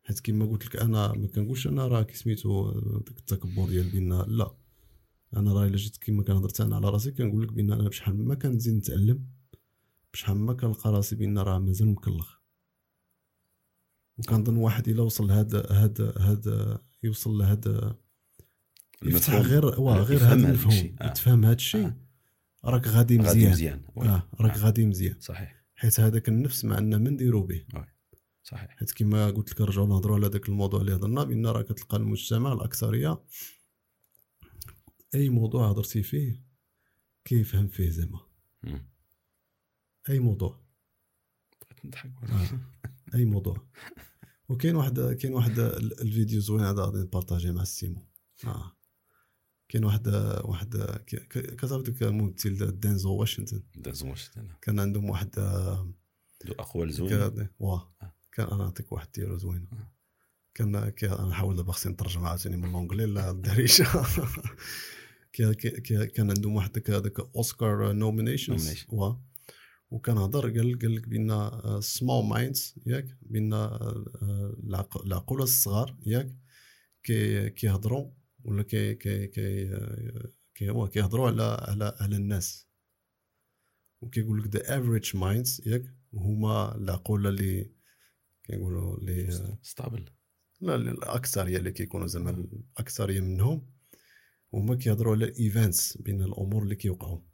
[0.03, 4.55] حيت كما قلت لك أنا ما كنقولش أنا راه كسميتو داك التكبر ديال بأن لا.
[5.37, 8.35] أنا راه إلا جيت كما كنهضر أنا على راسي كنقول لك بأن أنا بشحال ما
[8.35, 9.25] كنزيد نتعلم
[10.13, 12.38] بشحال ما كنلقى راسي بأن راه مازال مكلخ.
[14.19, 17.95] وكنظن واحد إلا وصل لهذا هذا هذا يوصل لهذا
[19.03, 20.95] يفتح غير واه غير هذا المفهوم.
[21.01, 21.13] آه.
[21.13, 21.85] تفهم هذا الشيء.
[21.85, 21.97] آه.
[22.65, 23.51] راك غادي مزيان.
[23.51, 23.81] مزيان.
[23.97, 24.29] آه.
[24.39, 24.57] راك آه.
[24.57, 25.19] غادي مزيان.
[25.19, 25.63] صحيح.
[25.75, 27.65] حيت هذاك النفس ما عندنا من نديرو به.
[28.43, 28.75] صحيح.
[28.79, 32.53] حيت كما قلت لك نرجعوا نهضروا على ذاك الموضوع اللي هضرنا بأن راه كتلقى المجتمع
[32.53, 33.23] الأكثرية
[35.15, 36.43] أي موضوع هضرتي فيه
[37.25, 38.19] كيفهم فيه زعما.
[40.09, 40.59] أي موضوع.
[41.85, 42.59] نضحك آه.
[43.15, 43.57] أي موضوع.
[44.49, 45.59] وكاين واحد كاين واحد
[46.01, 48.07] الفيديو زوين هذا غادي نبارطاجي مع السيمو
[48.45, 48.75] آه.
[49.69, 50.07] كاين واحد
[50.43, 50.75] واحد
[51.29, 54.47] كتعرف ديك الممثل دينزل واشنطن؟ دينزل واشنطن.
[54.61, 55.29] كان عندهم واحد
[56.45, 57.49] دو أقوال زوين.
[57.59, 57.93] واه.
[58.31, 59.67] كان أنا نعطيك واحد ديالو زوين.
[60.53, 60.93] كان
[61.29, 63.87] نحاول دابا خصني نترجم عاوتاني من l'anglais للدارجه
[66.15, 68.85] كان عندهم واحد داك أوسكار nominations.
[69.91, 73.53] وكنهضر قال قال لك بأن small minds ياك بأن
[75.05, 76.37] العقول الصغار ياك
[77.03, 78.11] كي كيهضروا
[78.43, 79.27] ولا كي كي
[80.55, 82.67] كي هو كيهضروا على على على الناس.
[84.01, 87.71] وكيقول لك the average minds ياك هما العقول اللي
[88.43, 89.31] كيقولوا اللي
[89.61, 90.05] ستابل
[90.61, 93.69] لا الاكثريه اللي كيكونوا زعما الاكثريه منهم.
[94.53, 97.28] هما كيهضروا على ال events بين الأمور اللي كيوقعوا.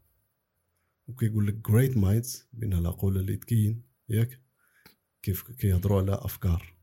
[1.08, 4.42] وكيقول لك great minds بين العقول اللي تكين ياك؟
[5.22, 6.78] كيف كيهضروا على أفكار.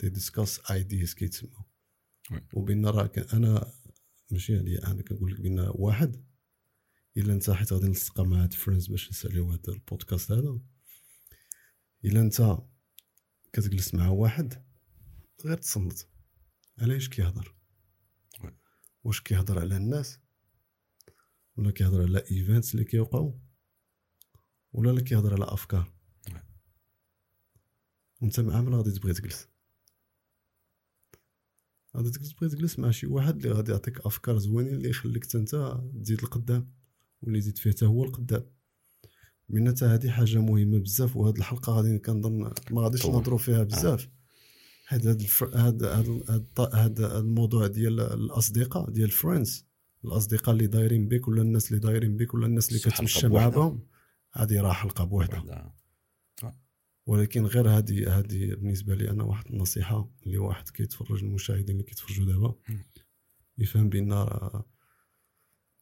[0.00, 1.62] they discuss ideas كيتسموا.
[2.54, 3.72] وبين راه أنا
[4.30, 6.24] ماشي عليا أنا كنقول لك بأن واحد
[7.16, 10.60] إلا أنت حيت غادي نلصق مع هاد friends باش نسأليو هذا البودكاست هذا
[12.04, 12.58] إلا أنت
[13.52, 14.64] كتجلس مع واحد
[15.44, 15.98] غير تصنت
[16.78, 17.54] علاش كيهضر.
[19.04, 20.18] واش كيهضر على الناس؟
[21.56, 23.47] ولا كيهضر على ايفنتس اللي كيوقعوا؟
[24.72, 25.92] ولا لا كيهضر على أفكار.
[28.20, 29.48] وانت مع من غادي تبغي تجلس
[31.96, 35.80] غادي تبغي تجلس مع شي واحد اللي غادي يعطيك أفكار زوينين اللي يخليك حتى أنت
[36.02, 36.72] تزيد القدام
[37.22, 38.46] واللي يزيد فيه حتى هو القدام
[39.48, 43.06] من حتى هذه حاجة مهمة بزاف وهاد الحلقة غادي كنظن ما غاديش.
[43.06, 44.08] نهضروا فيها بزاف
[44.86, 45.22] حيت هاد.
[45.54, 49.66] هاد هاد هاد هاد الموضوع ديال الأصدقاء ديال friends
[50.04, 53.28] الأصدقاء اللي دايرين بك ولا الناس اللي دايرين بك ولا الناس اللي كتمشى.
[53.28, 53.80] معاهم
[54.38, 55.74] هذه راه حلقه بوحدها وحده
[57.06, 62.26] ولكن غير هذه هذه بالنسبة لي أنا واحد النصيحة اللي واحد كيتفرج المشاهدين اللي كيتفرجوا
[62.26, 62.54] دابا.
[63.58, 64.70] يفهم بأن راه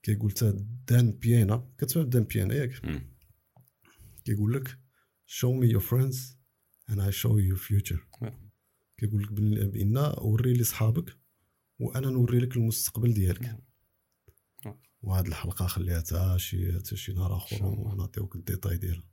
[0.03, 0.51] كيقول تا
[0.89, 2.71] دان بيانا كتفهم دان بيانا ياك.
[4.25, 4.79] كيقول لك
[5.27, 6.17] show me your friends
[6.91, 8.33] and I show you your future Yeah.
[8.97, 11.17] كيقول لك بأن وري لي صحابك
[11.79, 13.59] وأنا نوري لك المستقبل ديالك.
[15.07, 17.65] وهاد الحلقة خليها تا شي تا شي نهار آخر.
[17.65, 19.09] ونعطيوك الديتاي ديالها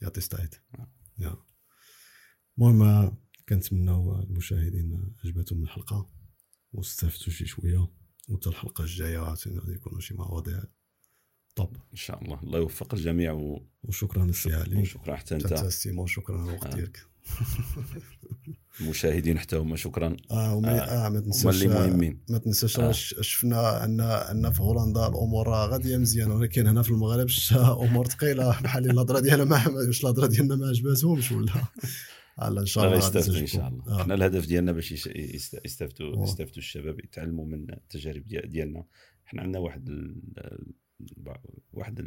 [0.00, 0.86] يعطي Yeah.
[1.18, 1.36] يا
[2.58, 3.16] المهم
[3.48, 6.10] كنتمناو المشاهدين عجبتهم الحلقة
[6.72, 7.88] واستفدتوا شي شوية
[8.28, 10.62] وحتى الحلقة الجاية غادي يكونوا شي مواضيع
[11.56, 13.62] طب إن شاء الله الله يوفق الجميع و...
[13.84, 16.84] وشكرا السي علي وشكرا حتى أنت سيمو شكرا على الوقت آه.
[18.80, 22.92] المشاهدين حتى هما شكرا آه وما آه ما هما تنساش اللي مهمين ما تنساش آه.
[23.22, 27.26] شفنا عندنا عندنا في هولندا الأمور غادية مزيان ولكن هنا في المغرب
[27.80, 31.52] أمور ثقيلة بحال الهضرة ديالنا ما واش الهضرة ديالنا ما عجباتهمش ولا
[32.38, 33.46] لا إن شاء الله يستافدوا إن.
[33.46, 34.00] شاء الله آه.
[34.02, 36.24] إحنا الهدف ديالنا باش يس- يست- يستافدوا.
[36.24, 38.84] يستافدوا الشباب يتعلموا من التجارب ديال- ديالنا
[39.26, 40.20] إحنا عندنا واحد ال...
[41.72, 41.98] واحد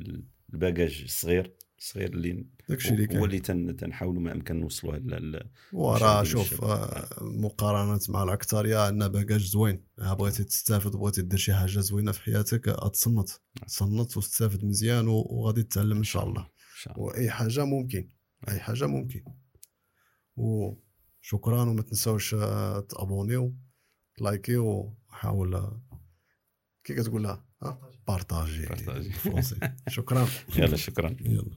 [0.53, 3.75] الباجاج صغير صغير اللي داكشي اللي هو كاين اللي تن...
[3.75, 5.31] تنحاولوا ما أمكن نوصلوه ل...
[5.31, 5.49] ل...
[5.73, 6.63] وراه شوف.
[6.63, 9.83] آه، مقارنة مع الأكثرية عندنا باكاج زوين.
[9.97, 13.29] بغيتي تستافد بغيتي دير شي حاجة زوينة في حياتك آه، تصنت
[13.67, 16.47] تصنت وتستافد مزيان وغادي تتعلم إن شاء الله.
[16.97, 18.09] وأي حاجة ممكن.
[18.49, 19.23] أي حاجة ممكن.
[20.35, 23.55] وشكرا وما تنساوش آه، تابونيو
[24.21, 25.81] لايكيو وحاول آه،
[26.83, 27.48] كي كتقولها ها
[28.07, 29.09] بارطاجي بارطاجي.
[29.09, 29.55] بالفرنسي
[29.89, 31.51] شكرا يلا شكرا يلا